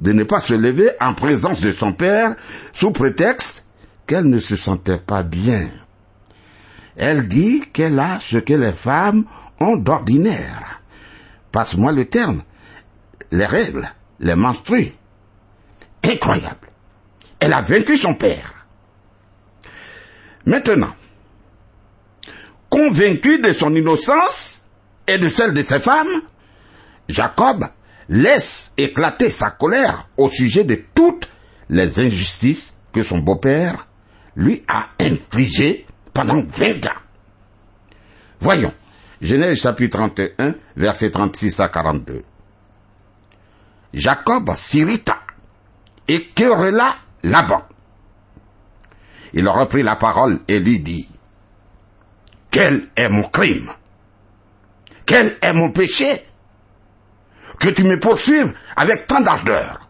de 0.00 0.12
ne 0.12 0.24
pas 0.24 0.40
se 0.40 0.54
lever 0.54 0.90
en 1.00 1.14
présence 1.14 1.60
de 1.60 1.70
son 1.70 1.92
père 1.92 2.34
sous 2.72 2.90
prétexte 2.90 3.64
qu'elle 4.08 4.24
ne 4.24 4.38
se 4.38 4.56
sentait 4.56 4.98
pas 4.98 5.22
bien. 5.22 5.68
Elle 7.00 7.28
dit 7.28 7.62
qu'elle 7.72 7.98
a 7.98 8.20
ce 8.20 8.36
que 8.36 8.52
les 8.52 8.74
femmes 8.74 9.24
ont 9.58 9.78
d'ordinaire. 9.78 10.82
Passe-moi 11.50 11.92
le 11.92 12.04
terme. 12.04 12.42
Les 13.30 13.46
règles, 13.46 13.90
les 14.18 14.34
menstrues. 14.34 14.92
Incroyable. 16.04 16.68
Elle 17.38 17.54
a 17.54 17.62
vaincu 17.62 17.96
son 17.96 18.12
père. 18.12 18.66
Maintenant, 20.44 20.94
convaincu 22.68 23.38
de 23.38 23.54
son 23.54 23.74
innocence 23.74 24.62
et 25.06 25.16
de 25.16 25.30
celle 25.30 25.54
de 25.54 25.62
ses 25.62 25.80
femmes, 25.80 26.20
Jacob 27.08 27.64
laisse 28.10 28.74
éclater 28.76 29.30
sa 29.30 29.50
colère 29.50 30.10
au 30.18 30.28
sujet 30.28 30.64
de 30.64 30.78
toutes 30.94 31.30
les 31.70 31.98
injustices 31.98 32.74
que 32.92 33.02
son 33.02 33.20
beau-père 33.20 33.88
lui 34.36 34.64
a 34.68 34.88
infligées 34.98 35.86
pendant 36.12 36.42
vingt 36.42 36.86
ans. 36.86 37.00
Voyons, 38.40 38.72
Genèse 39.20 39.60
chapitre 39.60 39.98
31, 39.98 40.54
verset 40.76 41.10
36 41.10 41.60
à 41.60 41.68
42. 41.68 42.24
Jacob 43.92 44.50
s'irrita 44.56 45.18
et 46.08 46.26
querella 46.28 46.96
Laban. 47.22 47.62
Il 49.32 49.48
reprit 49.48 49.82
la 49.82 49.96
parole 49.96 50.40
et 50.48 50.58
lui 50.58 50.80
dit, 50.80 51.08
Quel 52.50 52.88
est 52.96 53.08
mon 53.08 53.24
crime? 53.24 53.70
Quel 55.06 55.36
est 55.42 55.52
mon 55.52 55.70
péché? 55.70 56.06
Que 57.58 57.68
tu 57.68 57.84
me 57.84 58.00
poursuives 58.00 58.54
avec 58.76 59.06
tant 59.06 59.20
d'ardeur. 59.20 59.88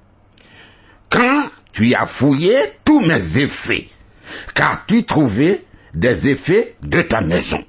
Quand 1.09 1.45
tu 1.73 1.95
as 1.95 2.07
fouillé 2.07 2.57
tous 2.85 3.01
mes 3.01 3.39
effets, 3.39 3.89
car 4.55 4.87
tu 4.87 5.05
trouvais 5.05 5.65
des 5.95 6.29
effets 6.29 6.77
de 6.83 7.03
ta 7.03 7.21
maison. 7.21 7.63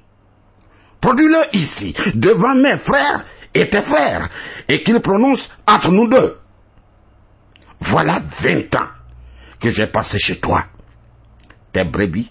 Produis-le 1.00 1.56
ici, 1.56 1.94
devant 2.14 2.54
mes 2.54 2.78
frères 2.78 3.24
et 3.54 3.68
tes 3.68 3.82
frères, 3.82 4.28
et 4.68 4.82
qu'ils 4.82 5.00
prononcent 5.00 5.50
entre 5.66 5.90
nous 5.90 6.08
deux. 6.08 6.38
Voilà 7.80 8.22
vingt 8.40 8.74
ans 8.76 8.88
que 9.58 9.70
j'ai 9.70 9.88
passé 9.88 10.18
chez 10.18 10.38
toi. 10.38 10.64
Tes 11.72 11.84
brebis 11.84 12.30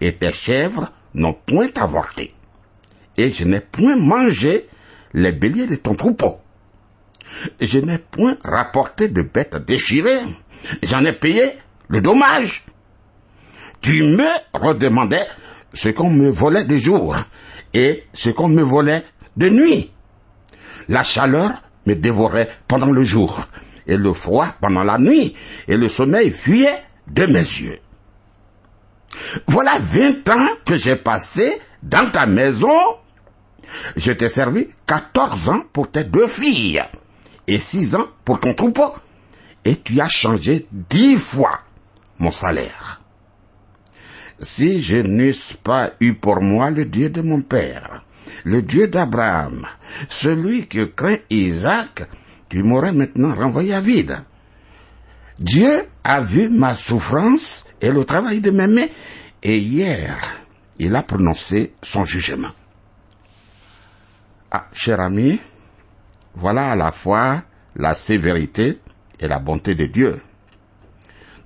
et 0.00 0.12
tes 0.12 0.32
chèvres 0.32 0.92
n'ont 1.14 1.32
point 1.32 1.70
avorté, 1.76 2.34
et 3.16 3.30
je 3.32 3.44
n'ai 3.44 3.60
point 3.60 3.96
mangé 3.96 4.68
les 5.14 5.32
béliers 5.32 5.66
de 5.66 5.76
ton 5.76 5.94
troupeau. 5.94 6.40
Je 7.60 7.78
n'ai 7.78 7.98
point 7.98 8.36
rapporté 8.44 9.08
de 9.08 9.22
bêtes 9.22 9.56
déchirées, 9.56 10.20
j'en 10.82 11.04
ai 11.04 11.12
payé 11.12 11.52
le 11.88 12.00
dommage. 12.00 12.64
Tu 13.80 14.02
me 14.02 14.28
redemandais 14.52 15.26
ce 15.72 15.88
qu'on 15.88 16.10
me 16.10 16.30
volait 16.30 16.64
de 16.64 16.78
jour 16.78 17.16
et 17.72 18.04
ce 18.12 18.30
qu'on 18.30 18.48
me 18.48 18.62
volait 18.62 19.04
de 19.36 19.48
nuit. 19.48 19.90
La 20.88 21.04
chaleur 21.04 21.62
me 21.86 21.94
dévorait 21.94 22.50
pendant 22.68 22.90
le 22.90 23.02
jour, 23.02 23.40
et 23.86 23.96
le 23.96 24.12
froid 24.12 24.46
pendant 24.60 24.84
la 24.84 24.98
nuit, 24.98 25.34
et 25.68 25.76
le 25.76 25.88
sommeil 25.88 26.30
fuyait 26.30 26.82
de 27.06 27.26
mes 27.26 27.38
yeux. 27.38 27.78
Voilà 29.46 29.78
vingt 29.78 30.28
ans 30.28 30.48
que 30.64 30.76
j'ai 30.76 30.96
passé 30.96 31.60
dans 31.82 32.10
ta 32.10 32.26
maison. 32.26 32.76
Je 33.96 34.12
t'ai 34.12 34.28
servi 34.28 34.68
quatorze 34.86 35.48
ans 35.48 35.62
pour 35.72 35.90
tes 35.90 36.04
deux 36.04 36.26
filles, 36.26 36.82
et 37.46 37.56
six 37.56 37.94
ans 37.94 38.08
pour 38.24 38.40
ton 38.40 38.54
troupeau, 38.54 38.92
et 39.64 39.76
tu 39.76 40.00
as 40.00 40.08
changé 40.08 40.66
dix 40.70 41.16
fois 41.16 41.60
mon 42.18 42.32
salaire. 42.32 42.99
Si 44.40 44.80
je 44.80 44.96
n'eusse 44.96 45.52
pas 45.52 45.92
eu 46.00 46.14
pour 46.14 46.40
moi 46.40 46.70
le 46.70 46.86
Dieu 46.86 47.10
de 47.10 47.20
mon 47.20 47.42
père, 47.42 48.04
le 48.44 48.62
Dieu 48.62 48.88
d'Abraham, 48.88 49.66
celui 50.08 50.66
que 50.66 50.84
craint 50.84 51.18
Isaac, 51.28 52.08
tu 52.48 52.62
m'aurais 52.62 52.92
maintenant 52.92 53.34
renvoyé 53.34 53.74
à 53.74 53.80
vide. 53.80 54.18
Dieu 55.38 55.84
a 56.04 56.20
vu 56.20 56.48
ma 56.48 56.74
souffrance 56.74 57.66
et 57.80 57.90
le 57.92 58.04
travail 58.04 58.40
de 58.40 58.50
mes 58.50 58.66
mains, 58.66 58.88
et 59.42 59.58
hier, 59.58 60.18
il 60.78 60.94
a 60.96 61.02
prononcé 61.02 61.74
son 61.82 62.04
jugement. 62.04 62.50
Ah, 64.50 64.68
cher 64.72 65.00
ami, 65.00 65.38
voilà 66.34 66.72
à 66.72 66.76
la 66.76 66.92
fois 66.92 67.42
la 67.76 67.94
sévérité 67.94 68.78
et 69.18 69.28
la 69.28 69.38
bonté 69.38 69.74
de 69.74 69.86
Dieu. 69.86 70.20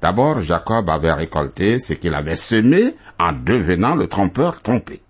D'abord, 0.04 0.42
Jacob 0.42 0.90
avait 0.90 1.14
récolté 1.14 1.78
ce 1.78 1.94
qu'il 1.94 2.12
avait 2.12 2.36
semé 2.36 2.94
en 3.18 3.32
devenant 3.32 3.94
le 3.94 4.06
trompeur 4.06 4.60
trompé. 4.60 5.00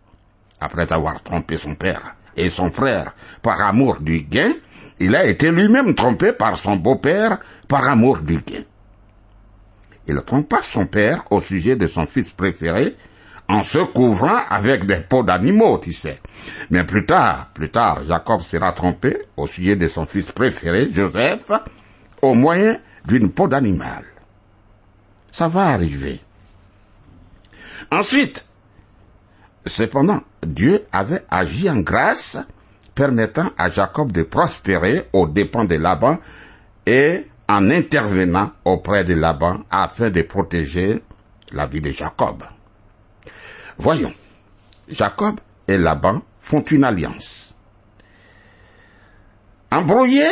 Après 0.61 0.93
avoir 0.93 1.21
trompé 1.21 1.57
son 1.57 1.75
père 1.75 2.15
et 2.37 2.49
son 2.49 2.71
frère 2.71 3.13
par 3.43 3.61
amour 3.67 3.99
du 4.01 4.21
gain, 4.21 4.53
il 5.01 5.17
a 5.17 5.27
été 5.27 5.51
lui-même 5.51 5.97
trompé 5.97 6.33
par 6.33 6.55
son 6.55 6.77
beau-père 6.77 7.41
par 7.67 7.89
amour 7.89 8.19
du 8.19 8.37
gain. 8.37 8.63
Il 10.07 10.15
trompa 10.25 10.63
son 10.63 10.87
père 10.87 11.25
au 11.31 11.41
sujet 11.41 11.75
de 11.75 11.89
son 11.89 12.07
fils 12.07 12.31
préféré 12.31 12.95
en 13.49 13.65
se 13.65 13.79
couvrant 13.79 14.43
avec 14.49 14.87
des 14.87 15.01
peaux 15.01 15.25
d'animaux, 15.25 15.79
tu 15.79 15.93
sais. 15.93 16.21
Mais 16.71 16.85
plus 16.85 17.05
tard, 17.05 17.51
plus 17.53 17.69
tard, 17.69 18.05
Jacob 18.07 18.43
sera 18.43 18.71
trompé 18.71 19.27
au 19.37 19.49
sujet 19.49 19.75
de 19.75 19.89
son 19.89 20.07
fils 20.07 20.31
préféré, 20.31 20.89
Joseph, 20.93 21.51
au 22.23 22.35
moyen 22.35 22.79
d'une 23.05 23.33
peau 23.33 23.49
d'animal. 23.49 24.05
Ça 25.35 25.49
va 25.49 25.67
arriver. 25.71 26.21
Ensuite, 27.91 28.47
cependant, 29.67 30.21
Dieu 30.47 30.87
avait 30.93 31.25
agi 31.29 31.69
en 31.69 31.81
grâce, 31.81 32.39
permettant 32.95 33.51
à 33.59 33.69
Jacob 33.69 34.13
de 34.13 34.23
prospérer 34.23 35.09
aux 35.13 35.27
dépens 35.27 35.65
de 35.65 35.75
Laban 35.75 36.19
et 36.87 37.27
en 37.49 37.69
intervenant 37.73 38.53
auprès 38.65 39.03
de 39.03 39.15
Laban 39.15 39.65
afin 39.73 40.09
de 40.09 40.23
protéger 40.23 41.03
la 41.51 41.67
vie 41.67 41.81
de 41.81 41.91
Jacob. 41.91 42.45
Voyons, 43.77 44.15
Jacob 44.89 45.41
et 45.67 45.79
Laban 45.79 46.23
font 46.39 46.63
une 46.63 46.85
alliance. 46.85 47.57
Embrouillé 49.73 50.29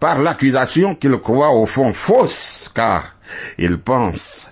par 0.00 0.18
l'accusation 0.18 0.96
qu'il 0.96 1.16
croit 1.18 1.50
au 1.50 1.64
fond 1.64 1.92
fausse, 1.92 2.68
car 2.74 3.13
il 3.58 3.78
pense 3.78 4.48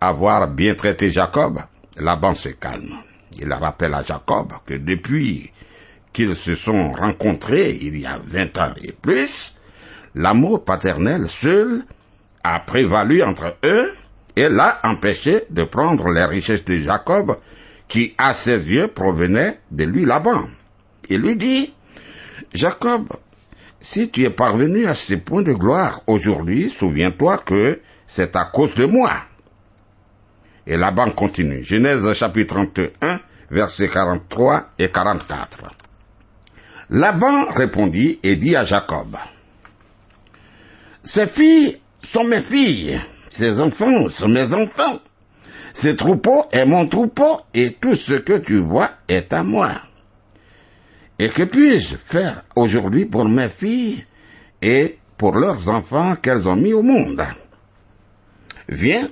avoir 0.00 0.48
bien 0.48 0.74
traité 0.74 1.10
Jacob, 1.10 1.60
Laban 1.98 2.34
se 2.34 2.50
calme. 2.50 2.94
Il 3.38 3.52
rappelle 3.52 3.94
à 3.94 4.02
Jacob 4.02 4.52
que 4.66 4.74
depuis 4.74 5.50
qu'ils 6.12 6.36
se 6.36 6.54
sont 6.54 6.92
rencontrés 6.92 7.76
il 7.80 7.98
y 7.98 8.06
a 8.06 8.18
vingt 8.24 8.56
ans 8.58 8.72
et 8.82 8.92
plus, 8.92 9.54
l'amour 10.14 10.64
paternel 10.64 11.26
seul 11.28 11.84
a 12.42 12.60
prévalu 12.60 13.22
entre 13.22 13.56
eux 13.64 13.92
et 14.36 14.48
l'a 14.48 14.80
empêché 14.84 15.44
de 15.50 15.64
prendre 15.64 16.08
les 16.10 16.24
richesses 16.24 16.64
de 16.64 16.76
Jacob 16.78 17.36
qui, 17.88 18.14
à 18.18 18.32
ses 18.34 18.58
yeux, 18.58 18.88
provenaient 18.88 19.60
de 19.70 19.84
lui 19.84 20.04
Laban. 20.04 20.48
Il 21.08 21.20
lui 21.20 21.36
dit, 21.36 21.72
Jacob, 22.52 23.08
si 23.80 24.10
tu 24.10 24.24
es 24.24 24.30
parvenu 24.30 24.86
à 24.86 24.94
ce 24.94 25.14
point 25.14 25.42
de 25.42 25.52
gloire 25.52 26.02
aujourd'hui, 26.06 26.70
souviens-toi 26.70 27.38
que 27.38 27.80
c'est 28.14 28.36
à 28.36 28.44
cause 28.44 28.74
de 28.74 28.86
moi. 28.86 29.10
Et 30.68 30.76
Laban 30.76 31.10
continue. 31.10 31.64
Genèse 31.64 32.12
chapitre 32.12 32.54
31, 32.54 33.18
versets 33.50 33.88
43 33.88 34.70
et 34.78 34.88
44. 34.88 35.64
Laban 36.90 37.50
répondit 37.50 38.20
et 38.22 38.36
dit 38.36 38.54
à 38.54 38.64
Jacob, 38.64 39.16
Ces 41.02 41.26
filles 41.26 41.80
sont 42.04 42.22
mes 42.22 42.40
filles, 42.40 43.00
ces 43.30 43.60
enfants 43.60 44.08
sont 44.08 44.28
mes 44.28 44.54
enfants, 44.54 45.00
ces 45.72 45.96
troupeaux 45.96 46.44
est 46.52 46.66
mon 46.66 46.86
troupeau, 46.86 47.40
et 47.52 47.72
tout 47.72 47.96
ce 47.96 48.14
que 48.14 48.38
tu 48.38 48.58
vois 48.58 48.90
est 49.08 49.32
à 49.32 49.42
moi. 49.42 49.72
Et 51.18 51.30
que 51.30 51.42
puis-je 51.42 51.96
faire 51.96 52.44
aujourd'hui 52.54 53.06
pour 53.06 53.24
mes 53.24 53.48
filles 53.48 54.06
et 54.62 54.98
pour 55.18 55.34
leurs 55.34 55.68
enfants 55.68 56.14
qu'elles 56.14 56.48
ont 56.48 56.54
mis 56.54 56.74
au 56.74 56.82
monde? 56.82 57.20
Viens, 58.68 59.08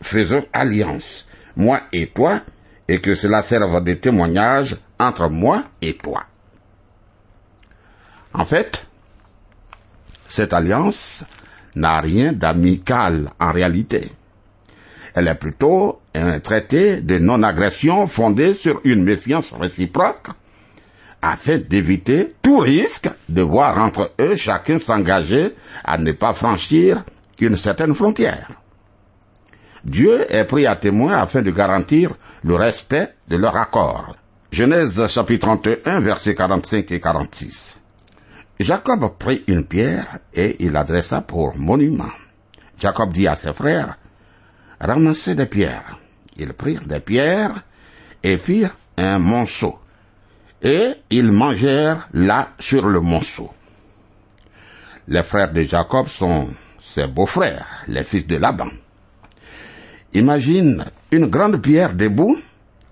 faisons 0.00 0.44
alliance, 0.52 1.26
moi 1.56 1.80
et 1.92 2.08
toi, 2.08 2.40
et 2.88 3.00
que 3.00 3.14
cela 3.14 3.42
serve 3.42 3.82
de 3.82 3.94
témoignage 3.94 4.76
entre 4.98 5.28
moi 5.28 5.64
et 5.80 5.94
toi. 5.94 6.24
En 8.34 8.44
fait, 8.44 8.86
cette 10.28 10.52
alliance 10.52 11.24
n'a 11.74 12.00
rien 12.00 12.32
d'amical 12.32 13.30
en 13.40 13.50
réalité. 13.50 14.10
Elle 15.14 15.28
est 15.28 15.34
plutôt 15.34 16.00
un 16.14 16.38
traité 16.40 17.00
de 17.00 17.18
non-agression 17.18 18.06
fondé 18.06 18.54
sur 18.54 18.80
une 18.84 19.02
méfiance 19.02 19.52
réciproque 19.52 20.28
afin 21.22 21.58
d'éviter 21.58 22.34
tout 22.42 22.58
risque 22.58 23.08
de 23.28 23.42
voir 23.42 23.78
entre 23.78 24.12
eux 24.20 24.36
chacun 24.36 24.78
s'engager 24.78 25.54
à 25.84 25.98
ne 25.98 26.12
pas 26.12 26.32
franchir 26.32 27.04
une 27.40 27.56
certaine 27.56 27.94
frontière. 27.94 28.59
Dieu 29.84 30.26
est 30.28 30.44
pris 30.44 30.66
à 30.66 30.76
témoin 30.76 31.16
afin 31.16 31.42
de 31.42 31.50
garantir 31.50 32.12
le 32.44 32.54
respect 32.54 33.14
de 33.28 33.36
leur 33.36 33.56
accord. 33.56 34.16
Genèse 34.52 35.06
chapitre 35.06 35.46
31 35.46 36.00
versets 36.00 36.34
45 36.34 36.90
et 36.92 37.00
46. 37.00 37.78
Jacob 38.58 39.16
prit 39.18 39.42
une 39.46 39.64
pierre 39.64 40.18
et 40.34 40.56
il 40.62 40.72
l'adressa 40.72 41.22
pour 41.22 41.56
monument. 41.56 42.12
Jacob 42.78 43.12
dit 43.12 43.26
à 43.26 43.36
ses 43.36 43.52
frères, 43.52 43.96
ramassez 44.80 45.34
des 45.34 45.46
pierres. 45.46 45.98
Ils 46.36 46.52
prirent 46.52 46.86
des 46.86 47.00
pierres 47.00 47.62
et 48.22 48.36
firent 48.36 48.76
un 48.96 49.18
monceau. 49.18 49.78
Et 50.62 50.92
ils 51.08 51.32
mangèrent 51.32 52.08
là 52.12 52.50
sur 52.58 52.86
le 52.86 53.00
monceau. 53.00 53.50
Les 55.08 55.22
frères 55.22 55.52
de 55.52 55.62
Jacob 55.62 56.08
sont 56.08 56.48
ses 56.78 57.06
beaux-frères, 57.06 57.66
les 57.88 58.04
fils 58.04 58.26
de 58.26 58.36
Laban. 58.36 58.68
Imagine 60.14 60.84
une 61.12 61.26
grande 61.26 61.60
pierre 61.62 61.94
debout 61.94 62.36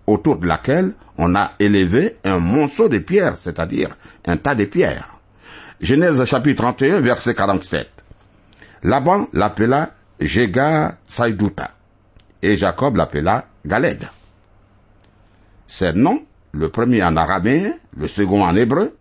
autour 0.07 0.37
de 0.37 0.47
laquelle 0.47 0.93
on 1.17 1.35
a 1.35 1.53
élevé 1.59 2.17
un 2.25 2.39
monceau 2.39 2.89
de 2.89 2.99
pierres, 2.99 3.37
c'est-à-dire 3.37 3.97
un 4.27 4.37
tas 4.37 4.55
de 4.55 4.65
pierres. 4.65 5.13
Genèse 5.81 6.25
chapitre 6.25 6.63
31, 6.63 7.01
verset 7.01 7.35
47. 7.35 7.89
Laban 8.85 9.29
l'appela 9.33 9.91
Jega 10.21 10.97
Saïdouta 11.09 11.73
et 12.43 12.57
Jacob 12.57 12.97
l'appela 12.97 13.47
Galed. 13.67 14.09
Ces 15.67 15.93
noms, 15.93 16.23
le 16.53 16.69
premier 16.69 17.03
en 17.03 17.17
araméen, 17.17 17.75
le 17.97 18.07
second 18.09 18.43
en 18.45 18.55
hébreu, 18.55 18.97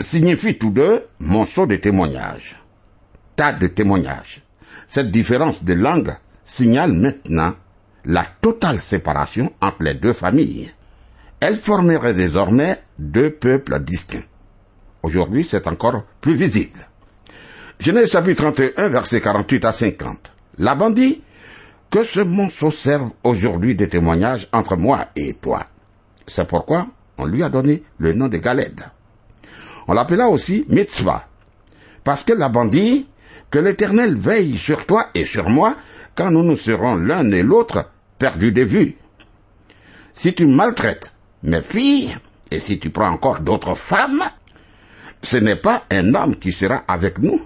signifient 0.00 0.58
tous 0.58 0.70
deux 0.70 1.04
monceau 1.18 1.66
de 1.66 1.76
témoignage, 1.76 2.56
tas 3.36 3.52
de 3.52 3.66
témoignages. 3.66 4.42
Cette 4.86 5.10
différence 5.10 5.62
de 5.62 5.74
langue 5.74 6.14
signale 6.48 6.92
maintenant 6.92 7.54
la 8.04 8.24
totale 8.40 8.80
séparation 8.80 9.52
entre 9.60 9.82
les 9.82 9.94
deux 9.94 10.14
familles. 10.14 10.72
Elles 11.40 11.58
formeraient 11.58 12.14
désormais 12.14 12.82
deux 12.98 13.30
peuples 13.30 13.78
distincts. 13.80 14.24
Aujourd'hui, 15.02 15.44
c'est 15.44 15.68
encore 15.68 16.04
plus 16.20 16.34
visible. 16.34 16.80
Genèse 17.78 18.10
chapitre 18.10 18.50
31, 18.50 18.88
verset 18.88 19.20
48 19.20 19.64
à 19.66 19.72
50. 19.72 20.32
La 20.58 20.74
dit 20.90 21.22
que 21.90 22.02
ce 22.02 22.20
monceau 22.20 22.70
serve 22.70 23.10
aujourd'hui 23.22 23.76
de 23.76 23.84
témoignage 23.84 24.48
entre 24.52 24.76
moi 24.76 25.08
et 25.14 25.34
toi. 25.34 25.66
C'est 26.26 26.46
pourquoi 26.46 26.88
on 27.18 27.26
lui 27.26 27.42
a 27.42 27.50
donné 27.50 27.84
le 27.98 28.14
nom 28.14 28.28
de 28.28 28.38
Galed. 28.38 28.80
On 29.86 29.92
l'appela 29.92 30.28
aussi 30.28 30.64
Mitzvah, 30.68 31.28
parce 32.04 32.24
que 32.24 32.32
la 32.32 32.50
dit 32.66 33.08
que 33.50 33.58
l'Éternel 33.58 34.16
veille 34.16 34.58
sur 34.58 34.86
toi 34.86 35.06
et 35.14 35.24
sur 35.24 35.48
moi 35.48 35.76
quand 36.18 36.32
nous 36.32 36.42
nous 36.42 36.56
serons 36.56 36.96
l'un 36.96 37.30
et 37.30 37.44
l'autre 37.44 37.90
perdus 38.18 38.50
de 38.50 38.62
vue. 38.62 38.96
Si 40.14 40.34
tu 40.34 40.46
maltraites 40.46 41.12
mes 41.44 41.62
filles, 41.62 42.18
et 42.50 42.58
si 42.58 42.80
tu 42.80 42.90
prends 42.90 43.10
encore 43.10 43.38
d'autres 43.38 43.76
femmes, 43.76 44.24
ce 45.22 45.36
n'est 45.36 45.54
pas 45.54 45.84
un 45.92 46.12
homme 46.16 46.34
qui 46.34 46.50
sera 46.50 46.82
avec 46.88 47.20
nous. 47.20 47.40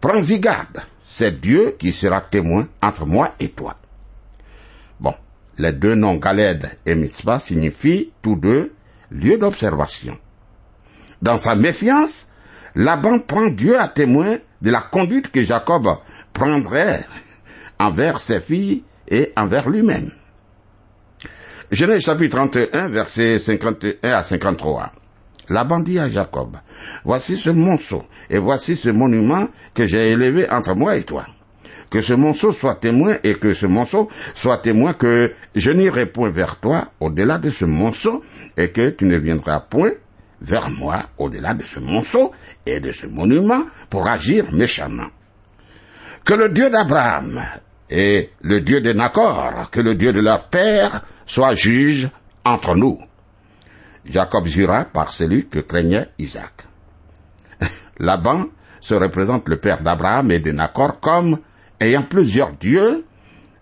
Prends-y 0.00 0.40
garde, 0.40 0.80
c'est 1.04 1.40
Dieu 1.40 1.76
qui 1.78 1.92
sera 1.92 2.22
témoin 2.22 2.66
entre 2.82 3.06
moi 3.06 3.30
et 3.38 3.50
toi. 3.50 3.76
Bon, 4.98 5.14
les 5.56 5.70
deux 5.70 5.94
noms 5.94 6.16
Galed 6.16 6.68
et 6.86 6.96
Mitzvah 6.96 7.38
signifient 7.38 8.10
tous 8.20 8.34
deux 8.34 8.72
lieu 9.12 9.38
d'observation. 9.38 10.18
Dans 11.22 11.38
sa 11.38 11.54
méfiance, 11.54 12.26
Laban 12.74 13.20
prend 13.20 13.46
Dieu 13.46 13.78
à 13.78 13.86
témoin 13.86 14.38
de 14.60 14.70
la 14.72 14.80
conduite 14.80 15.30
que 15.30 15.42
Jacob 15.42 15.86
prendrait 16.32 17.06
envers 17.78 18.20
ses 18.20 18.40
filles 18.40 18.84
et 19.08 19.32
envers 19.36 19.68
lui-même. 19.68 20.10
Genèse 21.70 22.02
chapitre 22.02 22.36
31, 22.36 22.88
versets 22.88 23.38
51 23.38 24.12
à 24.12 24.22
53. 24.22 24.92
Laban 25.48 25.80
dit 25.80 25.98
à 25.98 26.08
Jacob, 26.08 26.56
voici 27.04 27.36
ce 27.36 27.50
monceau 27.50 28.04
et 28.30 28.38
voici 28.38 28.76
ce 28.76 28.88
monument 28.88 29.48
que 29.74 29.86
j'ai 29.86 30.10
élevé 30.10 30.48
entre 30.50 30.74
moi 30.74 30.96
et 30.96 31.04
toi. 31.04 31.26
Que 31.90 32.00
ce 32.00 32.14
monceau 32.14 32.52
soit 32.52 32.76
témoin 32.76 33.16
et 33.22 33.34
que 33.34 33.54
ce 33.54 33.66
monceau 33.66 34.08
soit 34.34 34.58
témoin 34.58 34.92
que 34.92 35.32
je 35.54 35.70
n'irai 35.70 36.06
point 36.06 36.30
vers 36.30 36.56
toi 36.58 36.88
au-delà 36.98 37.38
de 37.38 37.50
ce 37.50 37.64
monceau 37.64 38.24
et 38.56 38.70
que 38.70 38.90
tu 38.90 39.04
ne 39.04 39.16
viendras 39.18 39.60
point 39.60 39.92
vers 40.40 40.68
moi 40.70 41.04
au-delà 41.18 41.54
de 41.54 41.62
ce 41.62 41.78
monceau 41.78 42.32
et 42.64 42.80
de 42.80 42.90
ce 42.92 43.06
monument 43.06 43.62
pour 43.88 44.08
agir 44.08 44.52
méchamment. 44.52 45.08
Que 46.24 46.34
le 46.34 46.48
Dieu 46.48 46.70
d'Abraham, 46.70 47.40
et 47.90 48.30
le 48.42 48.60
Dieu 48.60 48.80
de 48.80 48.92
Nacor, 48.92 49.70
que 49.70 49.80
le 49.80 49.94
Dieu 49.94 50.12
de 50.12 50.20
leur 50.20 50.44
père 50.48 51.02
soit 51.26 51.54
juge 51.54 52.08
entre 52.44 52.74
nous. 52.74 52.98
Jacob 54.04 54.46
jura 54.46 54.84
par 54.84 55.12
celui 55.12 55.48
que 55.48 55.60
craignait 55.60 56.08
Isaac. 56.18 56.64
Laban 57.98 58.46
se 58.80 58.94
représente 58.94 59.48
le 59.48 59.56
père 59.56 59.82
d'Abraham 59.82 60.30
et 60.30 60.40
de 60.40 60.52
Nacor 60.52 61.00
comme 61.00 61.38
ayant 61.80 62.04
plusieurs 62.04 62.52
dieux 62.52 63.04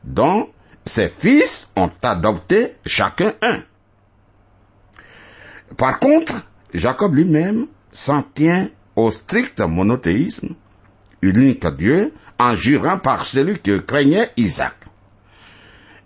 dont 0.03 0.49
ses 0.85 1.09
fils 1.09 1.69
ont 1.77 1.91
adopté 2.03 2.77
chacun 2.85 3.33
un. 3.43 3.61
Par 5.77 5.99
contre, 5.99 6.35
Jacob 6.73 7.15
lui-même 7.15 7.67
s'en 7.91 8.23
tient 8.23 8.69
au 8.97 9.11
strict 9.11 9.61
monothéisme, 9.61 10.55
unique 11.25 11.67
Dieu, 11.77 12.13
en 12.39 12.55
jurant 12.55 12.99
par 12.99 13.25
celui 13.25 13.61
que 13.61 13.79
craignait 13.79 14.31
Isaac. 14.37 14.75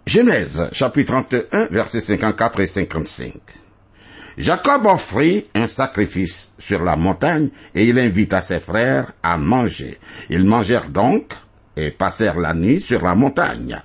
Genèse, 0.06 0.68
chapitre 0.72 1.12
31, 1.12 1.66
versets 1.66 2.00
54 2.00 2.60
et 2.60 2.66
55. 2.66 3.32
Jacob 4.38 4.86
offrit 4.86 5.46
un 5.54 5.66
sacrifice 5.66 6.48
sur 6.58 6.84
la 6.84 6.96
montagne 6.96 7.50
et 7.74 7.84
il 7.84 7.98
invita 7.98 8.40
ses 8.40 8.60
frères 8.60 9.12
à 9.22 9.36
manger. 9.36 9.98
Ils 10.30 10.44
mangèrent 10.44 10.90
donc 10.90 11.32
et 11.76 11.90
passèrent 11.90 12.38
la 12.38 12.54
nuit 12.54 12.80
sur 12.80 13.02
la 13.02 13.14
montagne. 13.14 13.82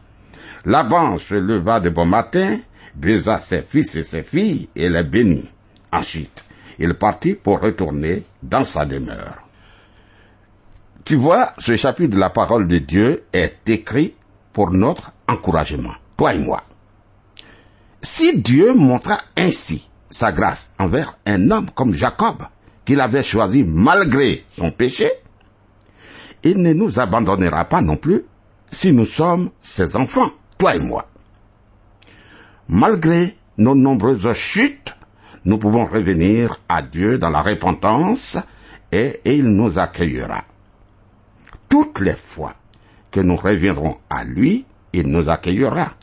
Laban 0.65 1.17
se 1.17 1.34
leva 1.36 1.80
de 1.80 1.89
bon 1.89 2.06
matin, 2.06 2.60
baisa 2.96 3.39
ses 3.39 3.63
fils 3.63 3.96
et 3.96 4.04
ses 4.04 4.24
filles 4.24 4.69
et 4.76 4.89
les 4.89 5.04
bénit. 5.04 5.50
Ensuite, 5.91 6.46
il 6.80 6.93
partit 6.93 7.36
pour 7.36 7.60
retourner 7.60 8.24
dans 8.41 8.63
sa 8.63 8.86
demeure. 8.86 9.42
Tu 11.06 11.16
vois, 11.16 11.54
ce 11.58 11.76
chapitre 11.76 12.16
de 12.16 12.20
la 12.20 12.30
parole 12.30 12.68
de 12.68 12.78
Dieu 12.78 13.26
est 13.34 13.68
écrit 13.68 14.16
pour 14.54 14.72
notre 14.72 15.12
encouragement, 15.28 15.94
toi 16.16 16.34
et 16.34 16.39
moi. 16.39 16.63
Si 18.02 18.39
Dieu 18.42 18.74
montra 18.74 19.20
ainsi 19.36 19.89
sa 20.10 20.32
grâce 20.32 20.72
envers 20.80 21.18
un 21.26 21.52
homme 21.52 21.70
comme 21.72 21.94
Jacob, 21.94 22.44
qu'il 22.86 23.02
avait 23.02 23.24
choisi 23.24 23.63
malgré 23.63 24.46
son 24.56 24.72
péché, 24.72 25.10
il 26.44 26.62
ne 26.62 26.74
nous 26.74 27.00
abandonnera 27.00 27.66
pas 27.66 27.82
non 27.82 27.98
plus 27.98 28.24
si 28.72 28.94
nous 28.94 29.06
sommes 29.06 29.50
ses 29.62 29.96
enfants, 29.98 30.32
toi 30.58 30.76
et 30.76 30.80
moi. 30.80 31.08
Malgré 32.70 33.38
nos 33.58 33.76
nombreuses 33.76 34.34
chutes, 34.34 34.96
nous 35.46 35.58
pouvons 35.58 35.86
revenir 35.86 36.60
à 36.70 36.82
Dieu 36.82 37.20
dans 37.20 37.30
la 37.30 37.42
repentance 37.42 38.38
et, 38.92 39.20
il 39.26 39.46
nous 39.46 39.80
accueillera. 39.80 40.44
Toutes 41.74 42.02
les 42.02 42.14
fois 42.14 42.54
que 43.10 43.20
nous 43.20 43.36
reviendrons 43.36 43.98
à 44.08 44.24
lui, 44.24 44.64
il 44.94 45.08
nous 45.08 45.28
accueillera. 45.28 45.96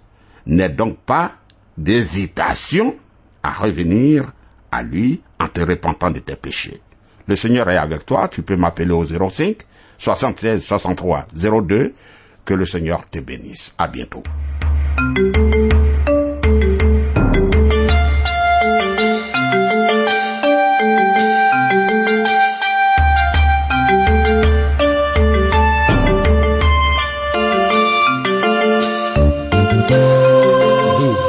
N'est 0.47 0.69
donc 0.69 0.99
pas 0.99 1.35
d'hésitation 1.79 2.97
à 3.45 3.53
revenir 3.53 4.33
à 4.73 4.83
lui 4.83 5.23
en 5.39 5.47
te 5.47 5.61
repentant 5.61 6.11
de 6.11 6.19
tes 6.19 6.35
péchés. 6.35 6.81
Le 7.29 7.37
Seigneur 7.37 7.71
est 7.71 7.77
avec 7.77 8.05
toi, 8.05 8.27
tu 8.27 8.43
peux 8.43 8.57
m'appeler 8.57 8.91
au 8.91 9.05
05 9.05 9.59
76 9.97 10.61
63 10.61 11.29
02. 11.63 11.95
Que 12.45 12.55
le 12.55 12.67
Seigneur 12.67 13.09
te 13.09 13.21
bénisse. 13.21 13.73
À 13.79 13.87
bientôt. 13.87 14.25